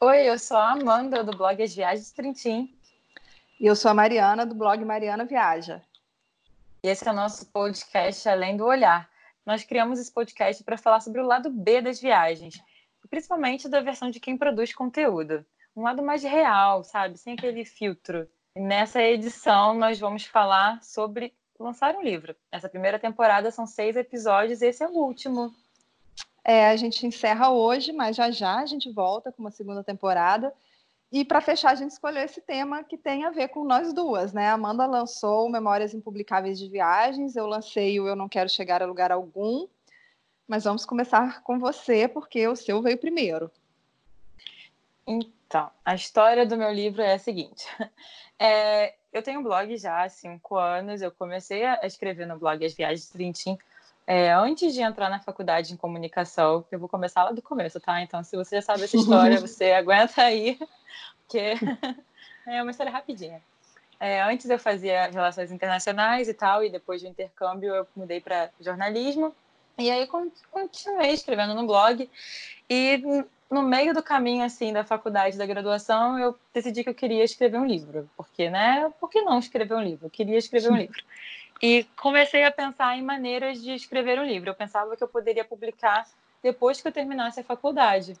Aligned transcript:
Oi, 0.00 0.28
eu 0.28 0.38
sou 0.38 0.56
a 0.56 0.72
Amanda 0.72 1.22
do 1.22 1.36
blog 1.36 1.62
As 1.62 1.74
Viagens 1.74 2.10
Trintim. 2.12 2.74
E 3.60 3.66
eu 3.66 3.76
sou 3.76 3.90
a 3.90 3.94
Mariana 3.94 4.46
do 4.46 4.54
blog 4.54 4.84
Mariana 4.84 5.24
Viaja. 5.24 5.82
E 6.82 6.88
esse 6.88 7.06
é 7.06 7.10
o 7.12 7.14
nosso 7.14 7.44
podcast 7.52 8.26
Além 8.28 8.56
do 8.56 8.64
Olhar. 8.64 9.10
Nós 9.44 9.64
criamos 9.64 9.98
esse 9.98 10.12
podcast 10.12 10.64
para 10.64 10.78
falar 10.78 11.00
sobre 11.00 11.20
o 11.20 11.26
lado 11.26 11.50
B 11.50 11.82
das 11.82 12.00
viagens, 12.00 12.62
principalmente 13.10 13.68
da 13.68 13.80
versão 13.80 14.10
de 14.10 14.18
quem 14.18 14.38
produz 14.38 14.72
conteúdo. 14.72 15.44
Um 15.76 15.82
lado 15.82 16.02
mais 16.02 16.22
real, 16.22 16.82
sabe? 16.82 17.18
Sem 17.18 17.34
aquele 17.34 17.64
filtro. 17.64 18.28
E 18.56 18.60
nessa 18.60 19.02
edição, 19.02 19.74
nós 19.74 20.00
vamos 20.00 20.24
falar 20.24 20.82
sobre 20.82 21.34
lançar 21.62 21.94
um 21.94 22.02
livro. 22.02 22.34
Essa 22.50 22.68
primeira 22.68 22.98
temporada 22.98 23.50
são 23.50 23.66
seis 23.66 23.96
episódios 23.96 24.62
esse 24.62 24.82
é 24.82 24.88
o 24.88 24.92
último. 24.92 25.54
É, 26.44 26.68
a 26.68 26.76
gente 26.76 27.06
encerra 27.06 27.50
hoje, 27.50 27.92
mas 27.92 28.16
já 28.16 28.30
já 28.30 28.60
a 28.60 28.66
gente 28.66 28.90
volta 28.90 29.30
com 29.30 29.42
uma 29.42 29.50
segunda 29.50 29.84
temporada. 29.84 30.52
E 31.12 31.24
para 31.24 31.40
fechar, 31.40 31.72
a 31.72 31.74
gente 31.74 31.90
escolheu 31.90 32.22
esse 32.22 32.40
tema 32.40 32.84
que 32.84 32.96
tem 32.96 33.24
a 33.24 33.30
ver 33.30 33.48
com 33.48 33.64
nós 33.64 33.92
duas, 33.92 34.32
né? 34.32 34.48
A 34.48 34.52
Amanda 34.52 34.86
lançou 34.86 35.48
Memórias 35.48 35.92
Impublicáveis 35.92 36.58
de 36.58 36.68
Viagens, 36.68 37.34
eu 37.34 37.46
lancei 37.46 37.98
o 37.98 38.06
Eu 38.06 38.14
Não 38.14 38.28
Quero 38.28 38.48
Chegar 38.48 38.80
a 38.80 38.86
Lugar 38.86 39.10
Algum. 39.10 39.66
Mas 40.46 40.64
vamos 40.64 40.84
começar 40.84 41.42
com 41.42 41.58
você, 41.58 42.06
porque 42.06 42.46
o 42.46 42.56
seu 42.56 42.80
veio 42.80 42.96
primeiro. 42.96 43.50
Então, 45.06 45.70
a 45.84 45.94
história 45.94 46.46
do 46.46 46.56
meu 46.56 46.72
livro 46.72 47.02
é 47.02 47.14
a 47.14 47.18
seguinte. 47.18 47.66
É, 48.42 48.94
eu 49.12 49.22
tenho 49.22 49.40
um 49.40 49.42
blog 49.42 49.76
já 49.76 50.02
há 50.02 50.08
cinco 50.08 50.56
anos, 50.56 51.02
eu 51.02 51.10
comecei 51.10 51.64
a 51.64 51.80
escrever 51.84 52.26
no 52.26 52.38
blog 52.38 52.64
As 52.64 52.74
Viagens 52.74 53.06
de 53.06 53.12
Trintim 53.12 53.58
é, 54.12 54.32
antes 54.32 54.74
de 54.74 54.80
entrar 54.80 55.08
na 55.08 55.20
faculdade 55.20 55.72
em 55.72 55.76
comunicação, 55.76 56.64
eu 56.68 56.80
vou 56.80 56.88
começar 56.88 57.22
lá 57.22 57.30
do 57.30 57.40
começo, 57.40 57.78
tá? 57.78 58.02
Então, 58.02 58.24
se 58.24 58.36
você 58.36 58.56
já 58.56 58.62
sabe 58.62 58.82
essa 58.82 58.96
história, 58.96 59.38
você 59.40 59.70
aguenta 59.70 60.22
aí, 60.22 60.58
porque 61.22 61.54
é 62.44 62.60
uma 62.60 62.72
história 62.72 62.90
rapidinha. 62.90 63.40
É, 64.00 64.20
antes 64.20 64.50
eu 64.50 64.58
fazia 64.58 65.06
relações 65.06 65.52
internacionais 65.52 66.28
e 66.28 66.34
tal, 66.34 66.64
e 66.64 66.70
depois 66.70 67.00
do 67.00 67.06
intercâmbio 67.06 67.72
eu 67.72 67.86
mudei 67.94 68.20
para 68.20 68.50
jornalismo. 68.60 69.32
E 69.78 69.88
aí 69.88 70.08
continuei 70.50 71.12
escrevendo 71.12 71.54
no 71.54 71.64
blog. 71.64 72.10
E 72.68 73.24
no 73.50 73.62
meio 73.62 73.92
do 73.92 74.02
caminho 74.02 74.44
assim 74.44 74.72
da 74.72 74.84
faculdade 74.84 75.36
da 75.36 75.44
graduação, 75.44 76.18
eu 76.18 76.38
decidi 76.54 76.84
que 76.84 76.90
eu 76.90 76.94
queria 76.94 77.24
escrever 77.24 77.58
um 77.58 77.66
livro, 77.66 78.08
porque 78.16 78.48
né? 78.48 78.90
Por 79.00 79.10
que 79.10 79.20
não 79.22 79.38
escrever 79.38 79.74
um 79.74 79.82
livro? 79.82 80.06
Eu 80.06 80.10
queria 80.10 80.38
escrever 80.38 80.70
um 80.70 80.76
livro. 80.76 81.02
E 81.60 81.84
comecei 82.00 82.44
a 82.44 82.50
pensar 82.50 82.96
em 82.96 83.02
maneiras 83.02 83.60
de 83.60 83.74
escrever 83.74 84.18
um 84.18 84.24
livro. 84.24 84.48
Eu 84.48 84.54
pensava 84.54 84.96
que 84.96 85.02
eu 85.02 85.08
poderia 85.08 85.44
publicar 85.44 86.06
depois 86.42 86.80
que 86.80 86.88
eu 86.88 86.92
terminasse 86.92 87.40
a 87.40 87.44
faculdade. 87.44 88.14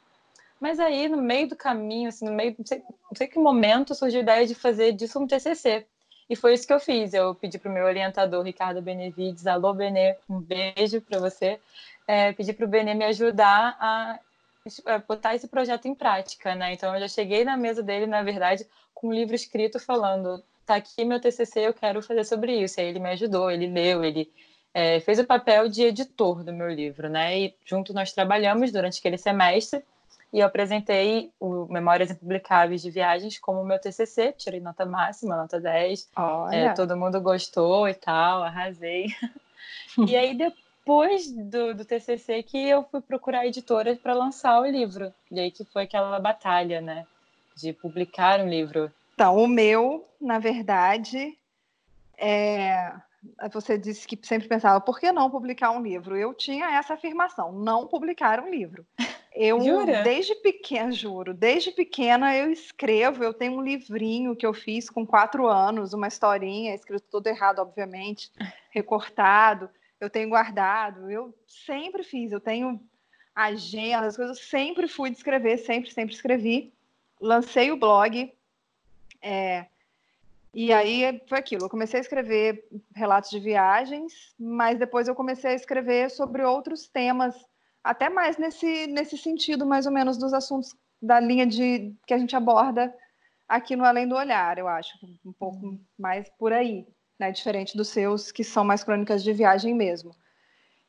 Mas 0.60 0.78
aí, 0.78 1.08
no 1.08 1.16
meio 1.16 1.48
do 1.48 1.56
caminho, 1.56 2.10
assim, 2.10 2.26
no 2.26 2.32
meio, 2.32 2.54
não 2.58 2.66
sei, 2.66 2.78
não 2.80 3.16
sei 3.16 3.26
que 3.26 3.38
momento, 3.38 3.94
surgiu 3.94 4.20
a 4.20 4.22
ideia 4.22 4.46
de 4.46 4.54
fazer 4.54 4.92
disso 4.92 5.18
um 5.18 5.26
TCC. 5.26 5.86
E 6.28 6.36
foi 6.36 6.52
isso 6.52 6.66
que 6.66 6.72
eu 6.72 6.78
fiz. 6.78 7.14
Eu 7.14 7.34
pedi 7.34 7.58
para 7.58 7.70
o 7.70 7.74
meu 7.74 7.84
orientador, 7.84 8.44
Ricardo 8.44 8.82
Benevides, 8.82 9.46
alô, 9.46 9.72
Benê, 9.72 10.16
um 10.28 10.38
beijo 10.38 11.00
para 11.00 11.18
você. 11.18 11.58
É, 12.06 12.32
pedi 12.32 12.52
para 12.52 12.66
o 12.66 12.68
Benê 12.68 12.92
me 12.92 13.06
ajudar 13.06 13.76
a 13.80 14.18
botar 15.08 15.34
esse 15.34 15.48
projeto 15.48 15.86
em 15.86 15.94
prática, 15.94 16.54
né? 16.54 16.72
Então, 16.72 16.94
eu 16.94 17.00
já 17.00 17.08
cheguei 17.08 17.44
na 17.44 17.56
mesa 17.56 17.82
dele, 17.82 18.06
na 18.06 18.22
verdade, 18.22 18.66
com 18.94 19.08
um 19.08 19.12
livro 19.12 19.34
escrito 19.34 19.78
falando 19.78 20.42
tá 20.66 20.76
aqui 20.76 21.04
meu 21.04 21.20
TCC, 21.20 21.66
eu 21.66 21.74
quero 21.74 22.02
fazer 22.02 22.24
sobre 22.24 22.54
isso. 22.54 22.80
Aí 22.80 22.86
ele 22.86 23.00
me 23.00 23.10
ajudou, 23.10 23.50
ele 23.50 23.66
leu, 23.66 24.04
ele 24.04 24.30
é, 24.72 25.00
fez 25.00 25.18
o 25.18 25.24
papel 25.24 25.68
de 25.68 25.82
editor 25.82 26.44
do 26.44 26.52
meu 26.52 26.68
livro, 26.68 27.08
né? 27.08 27.38
E 27.38 27.54
junto 27.64 27.92
nós 27.92 28.12
trabalhamos 28.12 28.70
durante 28.70 29.00
aquele 29.00 29.18
semestre 29.18 29.82
e 30.32 30.38
eu 30.38 30.46
apresentei 30.46 31.32
o 31.40 31.66
Memórias 31.66 32.10
Impublicáveis 32.10 32.82
de 32.82 32.90
Viagens 32.90 33.36
como 33.38 33.64
meu 33.64 33.80
TCC, 33.80 34.32
tirei 34.32 34.60
nota 34.60 34.86
máxima, 34.86 35.36
nota 35.36 35.58
10. 35.58 36.08
É, 36.52 36.72
todo 36.72 36.96
mundo 36.96 37.20
gostou 37.20 37.88
e 37.88 37.94
tal, 37.94 38.44
arrasei. 38.44 39.06
e 40.06 40.16
aí 40.16 40.36
depois 40.36 40.69
do, 40.86 41.74
do 41.74 41.84
TCC 41.84 42.42
que 42.42 42.68
eu 42.68 42.84
fui 42.84 43.00
procurar 43.00 43.46
editoras 43.46 43.98
para 43.98 44.14
lançar 44.14 44.60
o 44.60 44.66
livro. 44.66 45.12
E 45.30 45.38
aí 45.38 45.50
que 45.50 45.64
foi 45.64 45.84
aquela 45.84 46.18
batalha, 46.18 46.80
né? 46.80 47.06
De 47.56 47.72
publicar 47.72 48.40
um 48.40 48.48
livro. 48.48 48.90
Então, 49.14 49.36
o 49.36 49.46
meu, 49.46 50.08
na 50.20 50.38
verdade, 50.38 51.36
é... 52.16 52.92
você 53.52 53.76
disse 53.76 54.06
que 54.06 54.18
sempre 54.22 54.48
pensava, 54.48 54.80
por 54.80 54.98
que 54.98 55.12
não 55.12 55.30
publicar 55.30 55.70
um 55.70 55.82
livro? 55.82 56.16
Eu 56.16 56.32
tinha 56.34 56.78
essa 56.78 56.94
afirmação, 56.94 57.52
não 57.52 57.86
publicar 57.86 58.40
um 58.40 58.50
livro. 58.50 58.84
Eu, 59.32 59.60
Jura? 59.60 60.02
desde 60.02 60.34
pequena, 60.34 60.90
juro, 60.90 61.32
desde 61.32 61.70
pequena 61.70 62.36
eu 62.36 62.50
escrevo, 62.50 63.22
eu 63.22 63.32
tenho 63.32 63.58
um 63.58 63.62
livrinho 63.62 64.34
que 64.34 64.44
eu 64.44 64.52
fiz 64.52 64.90
com 64.90 65.06
quatro 65.06 65.46
anos, 65.46 65.94
uma 65.94 66.08
historinha, 66.08 66.74
escrito 66.74 67.06
todo 67.08 67.28
errado, 67.28 67.60
obviamente, 67.60 68.28
recortado, 68.70 69.70
eu 70.00 70.08
tenho 70.08 70.28
guardado, 70.28 71.10
eu 71.10 71.34
sempre 71.46 72.02
fiz, 72.02 72.32
eu 72.32 72.40
tenho 72.40 72.80
agendas, 73.34 74.16
coisas, 74.16 74.38
eu 74.38 74.44
sempre 74.44 74.88
fui 74.88 75.10
de 75.10 75.16
escrever, 75.16 75.58
sempre, 75.58 75.90
sempre 75.90 76.14
escrevi. 76.14 76.72
Lancei 77.20 77.70
o 77.70 77.76
blog, 77.76 78.32
é, 79.20 79.66
e 80.52 80.72
aí 80.72 81.20
foi 81.28 81.38
aquilo. 81.38 81.64
Eu 81.64 81.70
comecei 81.70 81.98
a 81.98 82.02
escrever 82.02 82.66
relatos 82.94 83.30
de 83.30 83.38
viagens, 83.38 84.34
mas 84.38 84.78
depois 84.78 85.06
eu 85.06 85.14
comecei 85.14 85.50
a 85.50 85.54
escrever 85.54 86.10
sobre 86.10 86.42
outros 86.42 86.88
temas, 86.88 87.34
até 87.84 88.08
mais 88.08 88.36
nesse, 88.36 88.86
nesse 88.88 89.16
sentido, 89.16 89.64
mais 89.64 89.86
ou 89.86 89.92
menos, 89.92 90.18
dos 90.18 90.32
assuntos 90.32 90.74
da 91.00 91.20
linha 91.20 91.46
de 91.46 91.94
que 92.06 92.12
a 92.12 92.18
gente 92.18 92.34
aborda 92.34 92.94
aqui 93.48 93.74
no 93.74 93.84
Além 93.84 94.06
do 94.06 94.14
Olhar, 94.14 94.58
eu 94.58 94.68
acho, 94.68 94.92
um 95.24 95.32
pouco 95.32 95.66
uhum. 95.66 95.80
mais 95.98 96.28
por 96.38 96.52
aí, 96.52 96.86
né? 97.20 97.30
Diferente 97.30 97.76
dos 97.76 97.88
seus, 97.88 98.32
que 98.32 98.42
são 98.42 98.64
mais 98.64 98.82
crônicas 98.82 99.22
de 99.22 99.32
viagem 99.32 99.74
mesmo. 99.74 100.16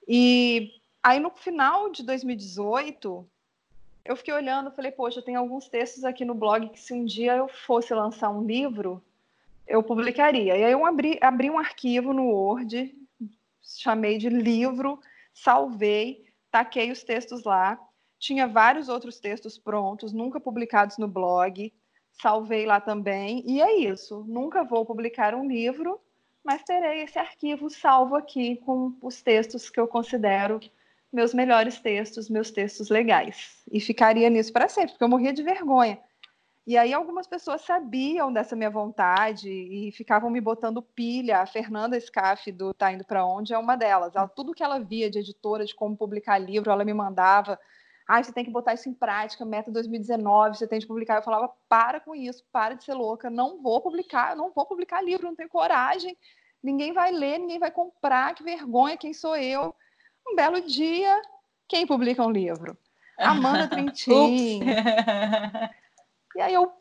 E 0.08 0.72
aí 1.04 1.20
no 1.20 1.30
final 1.30 1.92
de 1.92 2.04
2018, 2.04 3.28
eu 4.06 4.16
fiquei 4.16 4.34
olhando, 4.34 4.72
falei, 4.72 4.92
poxa, 4.92 5.22
tem 5.22 5.36
alguns 5.36 5.68
textos 5.68 6.04
aqui 6.04 6.24
no 6.24 6.34
blog 6.34 6.70
que 6.70 6.80
se 6.80 6.94
um 6.94 7.06
dia 7.06 7.36
eu 7.36 7.48
fosse 7.48 7.94
lançar 7.94 8.30
um 8.30 8.44
livro, 8.44 9.04
eu 9.68 9.84
publicaria. 9.84 10.58
E 10.58 10.64
aí 10.64 10.72
eu 10.72 10.86
abri, 10.86 11.20
abri 11.22 11.50
um 11.50 11.60
arquivo 11.60 12.14
no 12.14 12.28
Word, 12.28 12.96
chamei 13.62 14.18
de 14.18 14.30
livro, 14.30 15.00
salvei, 15.34 16.26
taquei 16.50 16.92
os 16.92 17.04
textos 17.04 17.44
lá. 17.44 17.80
Tinha 18.18 18.48
vários 18.48 18.88
outros 18.88 19.20
textos 19.20 19.58
prontos, 19.58 20.14
nunca 20.14 20.40
publicados 20.40 20.98
no 20.98 21.08
blog, 21.08 21.74
salvei 22.12 22.66
lá 22.66 22.80
também. 22.80 23.44
E 23.46 23.62
é 23.62 23.76
isso. 23.78 24.24
Nunca 24.28 24.64
vou 24.64 24.86
publicar 24.86 25.36
um 25.36 25.48
livro, 25.48 26.00
mas 26.44 26.64
terei 26.64 27.04
esse 27.04 27.20
arquivo 27.20 27.70
salvo 27.70 28.16
aqui 28.16 28.58
com 28.58 28.96
os 29.02 29.22
textos 29.22 29.70
que 29.70 29.80
eu 29.80 29.88
considero 29.88 30.60
meus 31.12 31.34
melhores 31.34 31.80
textos, 31.80 32.30
meus 32.30 32.52
textos 32.52 32.90
legais. 32.90 33.62
E 33.72 33.80
ficaria 33.80 34.30
nisso 34.30 34.54
para 34.54 34.70
sempre, 34.70 34.92
porque 34.92 35.04
eu 35.04 35.10
morria 35.10 35.34
de 35.34 35.44
vergonha. 35.44 36.00
E 36.66 36.78
aí 36.78 36.94
algumas 36.94 37.26
pessoas 37.26 37.62
sabiam 37.62 38.32
dessa 38.32 38.56
minha 38.56 38.70
vontade 38.70 39.50
e 39.50 39.92
ficavam 39.92 40.30
me 40.30 40.40
botando 40.40 40.82
pilha. 40.82 41.40
A 41.40 41.46
Fernanda 41.46 42.00
Scaff 42.00 42.52
do 42.52 42.74
Tá 42.74 42.94
Indo 42.94 43.04
Para 43.04 43.26
Onde 43.26 43.54
é 43.54 43.58
uma 43.58 43.76
delas. 43.76 44.16
Ela, 44.16 44.28
tudo 44.28 44.54
que 44.54 44.64
ela 44.64 44.80
via 44.80 45.10
de 45.10 45.20
editora, 45.20 45.66
de 45.66 45.76
como 45.76 45.98
publicar 45.98 46.38
livro, 46.38 46.72
ela 46.72 46.86
me 46.86 46.94
mandava. 46.94 47.60
Ah, 48.14 48.22
você 48.22 48.34
tem 48.34 48.44
que 48.44 48.52
botar 48.52 48.74
isso 48.74 48.90
em 48.90 48.94
prática, 48.94 49.46
meta 49.46 49.72
2019, 49.72 50.58
você 50.58 50.68
tem 50.68 50.82
que 50.82 50.86
publicar. 50.86 51.16
Eu 51.16 51.24
falava, 51.24 51.50
para 51.70 51.98
com 52.02 52.14
isso, 52.14 52.44
para 52.52 52.74
de 52.74 52.84
ser 52.84 52.94
louca, 52.94 53.30
não 53.30 53.62
vou 53.62 53.80
publicar, 53.80 54.36
não 54.36 54.52
vou 54.52 54.66
publicar 54.66 55.02
livro, 55.02 55.26
não 55.26 55.34
tenho 55.34 55.48
coragem, 55.48 56.18
ninguém 56.62 56.92
vai 56.92 57.10
ler, 57.10 57.40
ninguém 57.40 57.58
vai 57.58 57.72
comprar, 57.72 58.36
que 58.36 58.44
vergonha, 58.44 58.98
quem 58.98 59.14
sou 59.14 59.38
eu? 59.38 59.74
Um 60.28 60.36
belo 60.36 60.60
dia, 60.60 61.22
quem 61.70 61.88
publica 61.88 62.22
um 62.22 62.30
livro? 62.30 62.78
Amanda 63.18 63.70
Trintim. 63.70 64.60
e 66.36 66.42
aí 66.42 66.54
eu, 66.54 66.72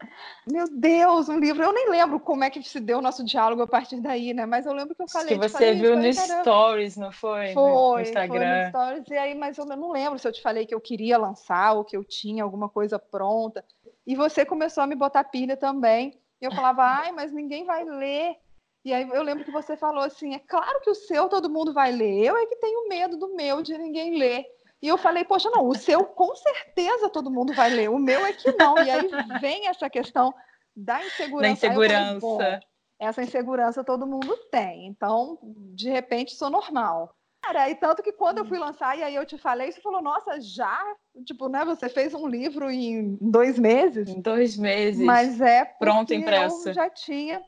meu 0.50 0.66
Deus, 0.70 1.28
um 1.28 1.38
livro. 1.38 1.62
Eu 1.62 1.72
nem 1.72 1.90
lembro 1.90 2.20
como 2.20 2.44
é 2.44 2.50
que 2.50 2.62
se 2.62 2.78
deu 2.78 2.98
o 2.98 3.02
nosso 3.02 3.24
diálogo 3.24 3.62
a 3.62 3.66
partir 3.66 4.00
daí, 4.00 4.32
né? 4.32 4.46
Mas 4.46 4.66
eu 4.66 4.72
lembro 4.72 4.94
que 4.94 5.02
eu 5.02 5.08
falei. 5.08 5.38
Que 5.38 5.48
você 5.48 5.48
falei, 5.48 5.74
viu 5.74 5.96
no 5.96 6.12
Stories, 6.12 6.96
não 6.96 7.10
foi? 7.10 7.52
Foi, 7.52 8.02
no 8.02 8.08
Instagram. 8.08 8.38
foi 8.38 8.62
no 8.62 8.68
Stories. 8.68 9.10
E 9.10 9.18
aí, 9.18 9.34
mas 9.34 9.58
eu 9.58 9.66
não 9.66 9.90
lembro 9.90 10.18
se 10.18 10.28
eu 10.28 10.32
te 10.32 10.40
falei 10.40 10.66
que 10.66 10.74
eu 10.74 10.80
queria 10.80 11.18
lançar 11.18 11.72
ou 11.72 11.84
que 11.84 11.96
eu 11.96 12.04
tinha 12.04 12.44
alguma 12.44 12.68
coisa 12.68 12.98
pronta. 12.98 13.64
E 14.06 14.14
você 14.14 14.44
começou 14.44 14.82
a 14.82 14.86
me 14.86 14.94
botar 14.94 15.24
pilha 15.24 15.56
também. 15.56 16.20
E 16.40 16.44
eu 16.44 16.52
falava, 16.52 16.82
ai, 17.04 17.12
mas 17.12 17.32
ninguém 17.32 17.64
vai 17.64 17.84
ler. 17.84 18.36
E 18.84 18.94
aí 18.94 19.08
eu 19.12 19.22
lembro 19.22 19.44
que 19.44 19.50
você 19.50 19.76
falou 19.76 20.02
assim: 20.02 20.34
é 20.34 20.38
claro 20.38 20.80
que 20.80 20.90
o 20.90 20.94
seu 20.94 21.28
todo 21.28 21.50
mundo 21.50 21.72
vai 21.72 21.92
ler, 21.92 22.24
eu 22.24 22.36
é 22.36 22.46
que 22.46 22.56
tenho 22.56 22.88
medo 22.88 23.16
do 23.16 23.34
meu 23.34 23.62
de 23.62 23.76
ninguém 23.76 24.18
ler. 24.18 24.46
E 24.82 24.88
eu 24.88 24.96
falei, 24.96 25.24
poxa, 25.24 25.50
não, 25.50 25.68
o 25.68 25.74
seu 25.74 26.04
com 26.04 26.34
certeza 26.34 27.10
todo 27.10 27.30
mundo 27.30 27.52
vai 27.52 27.70
ler, 27.70 27.90
o 27.90 27.98
meu 27.98 28.24
é 28.24 28.32
que 28.32 28.50
não. 28.52 28.78
E 28.78 28.90
aí 28.90 29.10
vem 29.40 29.68
essa 29.68 29.90
questão 29.90 30.34
da 30.74 31.04
insegurança. 31.04 31.42
Da 31.42 31.50
insegurança. 31.50 32.20
Falei, 32.20 32.60
essa 32.98 33.22
insegurança 33.22 33.84
todo 33.84 34.06
mundo 34.06 34.36
tem. 34.50 34.86
Então, 34.86 35.38
de 35.42 35.90
repente, 35.90 36.34
sou 36.34 36.50
normal. 36.50 37.14
Cara, 37.42 37.70
e 37.70 37.74
tanto 37.74 38.02
que 38.02 38.12
quando 38.12 38.38
eu 38.38 38.44
fui 38.44 38.58
lançar, 38.58 38.98
e 38.98 39.02
aí 39.02 39.14
eu 39.14 39.24
te 39.24 39.38
falei, 39.38 39.72
você 39.72 39.80
falou, 39.80 40.02
nossa, 40.02 40.38
já? 40.40 40.78
Tipo, 41.24 41.48
né, 41.48 41.64
você 41.64 41.88
fez 41.88 42.14
um 42.14 42.26
livro 42.26 42.70
em 42.70 43.16
dois 43.20 43.58
meses? 43.58 44.08
Em 44.08 44.20
dois 44.20 44.58
meses. 44.58 45.04
Mas 45.04 45.40
é 45.40 45.64
pronto, 45.64 46.12
impresso. 46.12 46.68
Eu 46.68 46.74
já 46.74 46.90
tinha, 46.90 47.42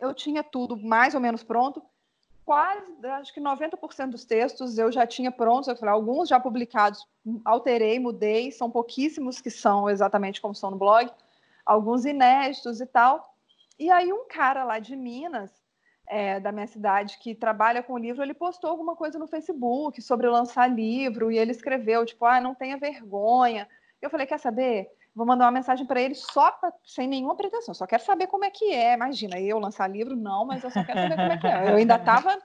eu 0.00 0.12
tinha 0.12 0.42
tudo 0.42 0.76
mais 0.76 1.14
ou 1.14 1.20
menos 1.20 1.44
pronto. 1.44 1.80
Quase, 2.50 3.06
acho 3.06 3.32
que 3.32 3.40
90% 3.40 4.10
dos 4.10 4.24
textos 4.24 4.76
eu 4.76 4.90
já 4.90 5.06
tinha 5.06 5.30
prontos. 5.30 5.68
Eu 5.68 5.76
falei, 5.76 5.94
alguns 5.94 6.28
já 6.28 6.40
publicados, 6.40 7.06
alterei, 7.44 8.00
mudei. 8.00 8.50
São 8.50 8.68
pouquíssimos 8.68 9.40
que 9.40 9.48
são 9.48 9.88
exatamente 9.88 10.40
como 10.40 10.52
são 10.52 10.72
no 10.72 10.76
blog. 10.76 11.08
Alguns 11.64 12.04
inéditos 12.04 12.80
e 12.80 12.86
tal. 12.86 13.36
E 13.78 13.88
aí 13.88 14.12
um 14.12 14.26
cara 14.28 14.64
lá 14.64 14.80
de 14.80 14.96
Minas 14.96 15.52
é, 16.08 16.40
da 16.40 16.50
minha 16.50 16.66
cidade 16.66 17.18
que 17.20 17.36
trabalha 17.36 17.84
com 17.84 17.96
livro, 17.96 18.20
ele 18.20 18.34
postou 18.34 18.68
alguma 18.68 18.96
coisa 18.96 19.16
no 19.16 19.28
Facebook 19.28 20.02
sobre 20.02 20.28
lançar 20.28 20.66
livro 20.66 21.30
e 21.30 21.38
ele 21.38 21.52
escreveu 21.52 22.04
tipo, 22.04 22.24
ah, 22.24 22.40
não 22.40 22.52
tenha 22.52 22.76
vergonha. 22.76 23.68
Eu 24.02 24.10
falei, 24.10 24.26
quer 24.26 24.40
saber? 24.40 24.90
Vou 25.14 25.26
mandar 25.26 25.46
uma 25.46 25.52
mensagem 25.52 25.84
para 25.84 26.00
ele 26.00 26.14
só 26.14 26.50
pra, 26.52 26.72
sem 26.84 27.08
nenhuma 27.08 27.34
pretensão, 27.34 27.74
só 27.74 27.86
quero 27.86 28.02
saber 28.02 28.26
como 28.26 28.44
é 28.44 28.50
que 28.50 28.72
é. 28.72 28.94
Imagina, 28.94 29.40
eu 29.40 29.58
lançar 29.58 29.88
livro, 29.88 30.16
não, 30.16 30.44
mas 30.44 30.62
eu 30.62 30.70
só 30.70 30.84
quero 30.84 31.00
saber 31.00 31.16
como 31.16 31.32
é 31.32 31.38
que 31.38 31.46
é. 31.46 31.70
Eu 31.70 31.76
ainda 31.76 31.96
estava 31.96 32.38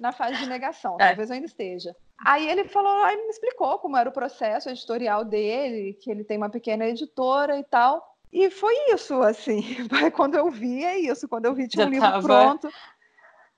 na 0.00 0.12
fase 0.12 0.38
de 0.38 0.46
negação, 0.46 0.96
é. 1.00 1.08
talvez 1.08 1.30
eu 1.30 1.34
ainda 1.34 1.46
esteja. 1.46 1.94
Aí 2.24 2.48
ele 2.48 2.64
falou, 2.64 3.04
aí 3.04 3.16
me 3.16 3.28
explicou 3.28 3.78
como 3.78 3.96
era 3.96 4.08
o 4.08 4.12
processo 4.12 4.70
editorial 4.70 5.24
dele, 5.24 5.94
que 6.00 6.10
ele 6.10 6.24
tem 6.24 6.38
uma 6.38 6.48
pequena 6.48 6.86
editora 6.86 7.58
e 7.58 7.64
tal. 7.64 8.16
E 8.32 8.50
foi 8.50 8.74
isso, 8.92 9.22
assim. 9.22 9.62
Quando 10.14 10.34
eu 10.36 10.50
vi, 10.50 10.84
é 10.84 10.98
isso. 10.98 11.28
Quando 11.28 11.44
eu 11.44 11.54
vi, 11.54 11.68
tinha 11.68 11.86
um 11.86 11.90
livro 11.90 12.08
tava... 12.08 12.22
pronto 12.22 12.68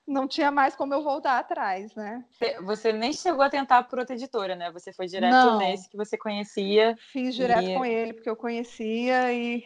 não 0.08 0.26
tinha 0.26 0.50
mais 0.50 0.75
como 0.75 0.94
eu 0.94 1.02
voltar 1.02 1.38
atrás, 1.38 1.94
né? 1.94 2.25
Você 2.62 2.93
nem 2.93 3.12
chegou 3.12 3.43
a 3.43 3.50
tentar 3.50 3.82
por 3.84 3.99
outra 3.99 4.16
editora, 4.16 4.56
né? 4.56 4.72
Você 4.72 4.93
foi 4.93 5.06
direto 5.06 5.32
não. 5.32 5.58
nesse 5.58 5.88
que 5.88 5.96
você 5.96 6.16
conhecia. 6.16 6.96
Fiz 7.12 7.34
direto 7.34 7.69
e... 7.69 7.75
com 7.75 7.84
ele, 7.84 8.14
porque 8.14 8.31
eu 8.31 8.37
conhecia 8.37 9.32
e. 9.32 9.64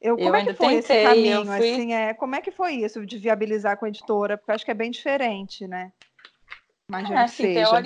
Eu, 0.00 0.16
como 0.16 0.28
eu 0.28 0.34
é 0.34 0.44
que 0.44 0.54
foi 0.54 0.74
tentei, 0.74 0.96
esse 0.98 1.08
caminho? 1.08 1.44
Fui... 1.46 1.72
Assim, 1.72 1.92
é, 1.94 2.14
como 2.14 2.34
é 2.34 2.40
que 2.40 2.50
foi 2.50 2.74
isso 2.74 3.04
de 3.06 3.18
viabilizar 3.18 3.78
com 3.78 3.84
a 3.84 3.88
editora? 3.88 4.36
Porque 4.36 4.50
eu 4.50 4.54
acho 4.54 4.64
que 4.64 4.70
é 4.70 4.74
bem 4.74 4.90
diferente, 4.90 5.66
né? 5.66 5.92
Imagina 6.88 7.20
é, 7.20 7.24
assim, 7.24 7.42
que 7.42 7.54
seja. 7.54 7.82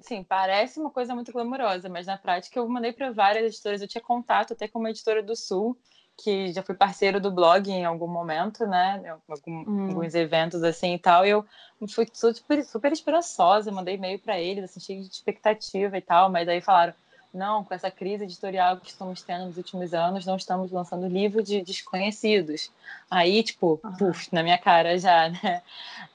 Sim, 0.00 0.22
parece 0.22 0.78
uma 0.78 0.90
coisa 0.90 1.14
muito 1.14 1.32
glamourosa, 1.32 1.88
mas 1.88 2.06
na 2.06 2.18
prática 2.18 2.58
eu 2.58 2.68
mandei 2.68 2.92
para 2.92 3.10
várias 3.10 3.46
editoras. 3.46 3.80
Eu 3.80 3.88
tinha 3.88 4.02
contato 4.02 4.52
até 4.52 4.68
com 4.68 4.78
uma 4.78 4.90
editora 4.90 5.22
do 5.22 5.34
Sul 5.34 5.78
que 6.16 6.52
já 6.52 6.62
fui 6.62 6.74
parceiro 6.74 7.20
do 7.20 7.30
blog 7.30 7.70
em 7.70 7.84
algum 7.84 8.06
momento, 8.06 8.66
né? 8.66 9.02
Algum, 9.28 9.64
hum. 9.68 9.88
Alguns 9.88 10.14
eventos 10.14 10.62
assim 10.62 10.94
e 10.94 10.98
tal. 10.98 11.26
E 11.26 11.30
eu 11.30 11.44
fui 11.88 12.08
super, 12.12 12.64
super 12.64 12.92
esperançosa, 12.92 13.72
mandei 13.72 13.96
e-mail 13.96 14.18
para 14.18 14.38
eles, 14.38 14.64
assim, 14.64 14.80
cheio 14.80 15.02
de 15.02 15.08
expectativa 15.08 15.96
e 15.96 16.00
tal. 16.00 16.30
Mas 16.30 16.48
aí 16.48 16.60
falaram: 16.60 16.94
não, 17.34 17.64
com 17.64 17.74
essa 17.74 17.90
crise 17.90 18.22
editorial 18.22 18.76
que 18.76 18.90
estamos 18.90 19.20
tendo 19.20 19.46
nos 19.46 19.56
últimos 19.56 19.92
anos, 19.92 20.24
não 20.24 20.36
estamos 20.36 20.70
lançando 20.70 21.08
livro 21.08 21.42
de 21.42 21.62
desconhecidos. 21.62 22.70
Aí, 23.10 23.42
tipo, 23.42 23.80
ah. 23.82 23.90
puf, 23.98 24.32
na 24.32 24.42
minha 24.44 24.56
cara 24.56 24.96
já, 24.96 25.28
né? 25.42 25.60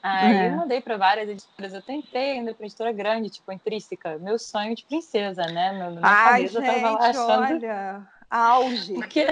Aí 0.02 0.34
é. 0.34 0.48
eu 0.48 0.52
mandei 0.52 0.80
para 0.80 0.96
várias 0.96 1.28
editoras, 1.28 1.74
eu 1.74 1.82
tentei 1.82 2.32
ainda 2.32 2.54
para 2.54 2.64
editora 2.64 2.90
grande, 2.90 3.28
tipo, 3.28 3.52
intrínseca, 3.52 4.18
meu 4.18 4.38
sonho 4.38 4.74
de 4.74 4.82
princesa, 4.84 5.44
né? 5.44 5.72
Meu, 5.72 5.90
minha 5.90 6.00
Ai, 6.02 6.46
gente, 6.46 6.56
eu 6.56 6.62
tava 6.62 6.90
lá 6.90 7.08
achando. 7.10 7.54
Olha, 7.54 8.08
auge. 8.30 8.94
Porque 9.00 9.26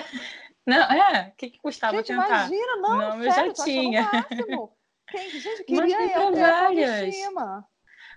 não, 0.68 0.82
é, 0.82 1.32
o 1.32 1.36
que, 1.36 1.48
que 1.48 1.58
custava 1.58 1.96
gente, 1.96 2.08
tentar? 2.08 2.26
imagina, 2.26 2.76
não, 2.76 2.98
não 2.98 3.32
sério, 3.32 3.52
eu 3.52 3.56
já 3.56 3.64
tinha. 3.64 4.26
Quem, 5.10 5.30
gente, 5.30 5.64
queria 5.64 6.02
eu 6.02 6.32
ter 6.32 6.40
várias. 6.40 7.16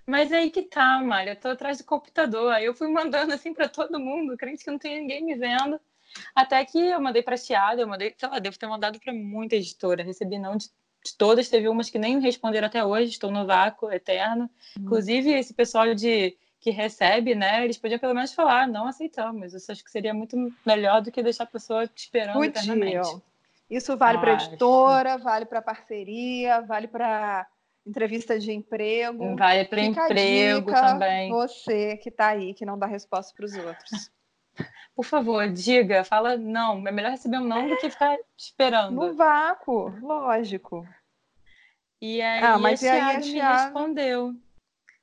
Mas 0.06 0.34
aí 0.34 0.52
que 0.52 0.64
tá, 0.64 1.00
Malha, 1.00 1.32
eu 1.32 1.40
tô 1.40 1.48
atrás 1.48 1.78
do 1.78 1.86
computador, 1.86 2.52
aí 2.52 2.66
eu 2.66 2.74
fui 2.74 2.90
mandando 2.90 3.34
assim 3.34 3.54
para 3.54 3.70
todo 3.70 3.98
mundo, 3.98 4.36
crente 4.36 4.66
que 4.66 4.70
não 4.70 4.78
tem 4.78 5.00
ninguém 5.00 5.24
me 5.24 5.36
vendo. 5.36 5.80
Até 6.36 6.66
que 6.66 6.78
eu 6.78 7.00
mandei 7.00 7.24
para 7.24 7.38
Chiado, 7.38 7.80
eu 7.80 7.88
mandei, 7.88 8.14
sei 8.18 8.28
lá, 8.28 8.38
devo 8.38 8.60
ter 8.60 8.68
mandado 8.68 9.00
para 9.00 9.14
muita 9.14 9.56
editora, 9.56 10.04
recebi 10.04 10.38
não 10.38 10.58
de, 10.58 10.66
de, 11.06 11.18
todas, 11.18 11.48
teve 11.48 11.70
umas 11.70 11.90
que 11.90 11.98
nem 11.98 12.20
responderam 12.20 12.68
até 12.68 12.84
hoje, 12.84 13.12
estou 13.12 13.32
no 13.32 13.46
vácuo 13.46 13.90
eterno. 13.90 14.50
Hum. 14.78 14.84
Inclusive, 14.84 15.32
esse 15.32 15.54
pessoal 15.54 15.96
de 15.96 16.38
que 16.62 16.70
recebe, 16.70 17.34
né, 17.34 17.64
eles 17.64 17.78
podiam 17.78 18.00
pelo 18.00 18.14
menos 18.14 18.34
falar, 18.34 18.68
não 18.68 18.88
aceitamos. 18.88 19.54
Isso 19.56 19.72
acho 19.72 19.84
que 19.84 19.90
seria 19.90 20.14
muito 20.14 20.38
melhor 20.64 21.02
do 21.02 21.12
que 21.12 21.24
deixar 21.24 21.46
a 21.46 21.48
pessoa 21.48 21.90
esperando 21.96 22.36
Podiam. 22.36 22.52
eternamente. 22.52 23.22
Isso 23.68 23.98
vale 23.98 24.20
para 24.20 24.34
editora, 24.34 25.18
vale 25.18 25.46
para 25.46 25.62
parceria, 25.62 26.62
vale 26.62 26.88
para 26.88 27.48
entrevista 27.86 28.38
de 28.38 28.52
emprego. 28.52 29.36
Vale 29.36 29.66
para 29.66 29.82
emprego 29.82 30.68
dica, 30.68 30.82
também. 30.82 31.32
Você 31.32 31.98
que 31.98 32.10
está 32.10 32.28
aí, 32.28 32.54
que 32.54 32.66
não 32.66 32.78
dá 32.78 32.86
resposta 32.86 33.34
para 33.36 33.46
os 33.46 33.56
outros. 33.56 34.12
Por 34.94 35.06
favor, 35.06 35.50
diga, 35.50 36.04
fala 36.04 36.38
não. 36.38 36.86
É 36.88 36.92
melhor 36.92 37.12
receber 37.12 37.38
um 37.38 37.46
não 37.46 37.68
do 37.68 37.78
que 37.78 37.90
ficar 37.90 38.16
esperando. 38.38 38.94
No 38.94 39.16
vácuo, 39.16 39.90
lógico. 40.02 40.86
E 42.00 42.22
aí, 42.22 42.44
ah, 42.44 42.60
mas 42.60 42.84
a 42.84 42.98
Chiado 42.98 43.26
me 43.26 43.40
respondeu. 43.40 44.36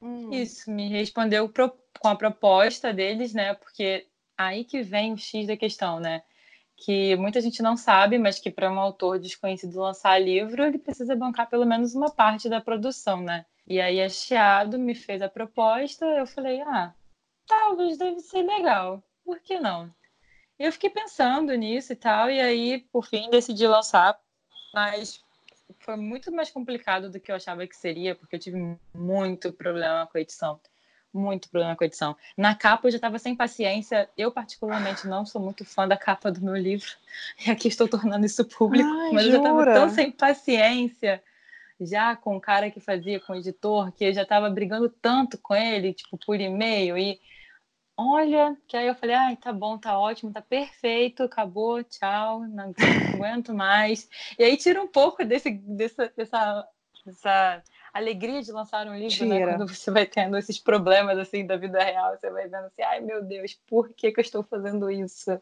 Hum. 0.01 0.33
Isso, 0.33 0.71
me 0.71 0.89
respondeu 0.89 1.49
pro, 1.49 1.71
com 1.99 2.09
a 2.09 2.17
proposta 2.17 2.93
deles, 2.93 3.35
né? 3.35 3.55
Porque 3.55 4.07
aí 4.37 4.65
que 4.65 4.83
vem 4.83 5.13
o 5.13 5.19
X 5.19 5.47
da 5.47 5.57
questão, 5.57 5.99
né? 5.99 6.23
Que 6.77 7.17
muita 7.17 7.41
gente 7.41 7.61
não 7.61 7.77
sabe, 7.77 8.19
mas 8.19 8.39
que 8.39 8.51
para 8.51 8.71
um 8.71 8.79
autor 8.79 9.19
desconhecido 9.19 9.81
lançar 9.81 10.19
livro, 10.19 10.65
ele 10.65 10.79
precisa 10.79 11.17
bancar 11.17 11.49
pelo 11.49 11.67
menos 11.67 11.95
uma 11.95 12.11
parte 12.11 12.49
da 12.49 12.61
produção, 12.61 13.21
né? 13.21 13.45
E 13.67 13.81
aí 13.81 14.01
a 14.01 14.09
Chiado 14.09 14.79
me 14.79 14.95
fez 14.95 15.21
a 15.21 15.29
proposta, 15.29 16.07
eu 16.07 16.27
falei, 16.27 16.61
ah, 16.63 16.95
talvez 17.47 17.99
deve 17.99 18.21
ser 18.21 18.43
legal, 18.43 19.03
por 19.25 19.41
que 19.41 19.59
não? 19.59 19.93
Eu 20.59 20.73
fiquei 20.73 20.91
pensando 20.91 21.55
nisso 21.55 21.93
e 21.93 21.97
tal, 21.97 22.31
e 22.31 22.41
aí, 22.41 22.79
por 22.93 23.07
fim, 23.07 23.31
decidi 23.31 23.67
lançar, 23.67 24.19
mas 24.73 25.23
foi 25.89 25.97
muito 25.97 26.31
mais 26.31 26.51
complicado 26.51 27.11
do 27.11 27.19
que 27.19 27.33
eu 27.33 27.37
achava 27.37 27.67
que 27.67 27.75
seria, 27.75 28.15
porque 28.15 28.37
eu 28.37 28.39
tive 28.39 28.77
muito 28.95 29.51
problema 29.51 30.07
com 30.07 30.19
a 30.19 30.21
edição. 30.21 30.61
Muito 31.15 31.49
problema 31.49 31.75
com 31.75 31.83
a 31.83 31.87
edição. 31.87 32.15
Na 32.37 32.55
capa 32.55 32.87
eu 32.87 32.91
já 32.91 32.99
estava 32.99 33.19
sem 33.19 33.35
paciência. 33.35 34.07
Eu, 34.15 34.31
particularmente, 34.31 35.07
não 35.07 35.25
sou 35.25 35.41
muito 35.41 35.65
fã 35.65 35.89
da 35.89 35.97
capa 35.97 36.31
do 36.31 36.43
meu 36.43 36.55
livro. 36.55 36.91
E 37.47 37.51
aqui 37.51 37.69
estou 37.69 37.89
tornando 37.89 38.27
isso 38.27 38.45
público. 38.45 38.87
Ai, 38.87 39.13
mas 39.13 39.25
jura? 39.25 39.37
eu 39.39 39.43
já 39.43 39.49
estava 39.49 39.65
tão 39.65 39.89
sem 39.89 40.11
paciência 40.13 41.23
já 41.81 42.15
com 42.15 42.37
o 42.37 42.41
cara 42.41 42.71
que 42.71 42.81
fazia, 42.81 43.19
com 43.19 43.33
o 43.33 43.37
editor, 43.37 43.91
que 43.93 44.05
eu 44.05 44.13
já 44.13 44.25
estava 44.25 44.51
brigando 44.51 44.91
tanto 44.91 45.39
com 45.39 45.55
ele, 45.55 45.95
tipo, 45.95 46.19
por 46.19 46.39
e-mail. 46.39 46.99
E 46.99 47.19
olha, 47.99 48.57
que 48.69 48.77
aí 48.77 48.87
eu 48.87 48.95
falei, 48.95 49.17
ai, 49.17 49.37
tá 49.37 49.53
bom, 49.53 49.77
tá 49.77 49.99
ótimo, 49.99 50.33
tá 50.33 50.41
perfeito, 50.41 51.25
acabou, 51.25 51.83
tchau, 51.83 52.41
não, 52.47 52.73
aguento 53.13 53.53
mais. 53.53 54.09
E 54.39 54.45
aí 54.45 54.57
tira 54.57 54.81
um 54.81 54.87
pouco 54.87 55.25
desse, 55.25 55.51
dessa, 55.51 56.13
dessa, 56.17 56.69
dessa 57.05 57.63
alegria 57.93 58.41
de 58.41 58.53
lançar 58.53 58.87
um 58.87 58.95
livro, 58.95 59.27
né? 59.27 59.45
Quando 59.45 59.75
você 59.75 59.91
vai 59.91 60.07
tendo 60.07 60.39
esses 60.39 60.61
problemas 60.61 61.19
assim 61.19 61.45
da 61.45 61.57
vida 61.57 61.83
real, 61.83 62.17
você 62.17 62.31
vai 62.31 62.45
vendo 62.45 62.67
assim, 62.67 62.83
ai 62.83 63.01
meu 63.01 63.21
Deus, 63.25 63.59
por 63.67 63.89
que, 63.89 64.13
que 64.13 64.21
eu 64.21 64.23
estou 64.23 64.45
fazendo 64.45 64.89
isso? 64.89 65.33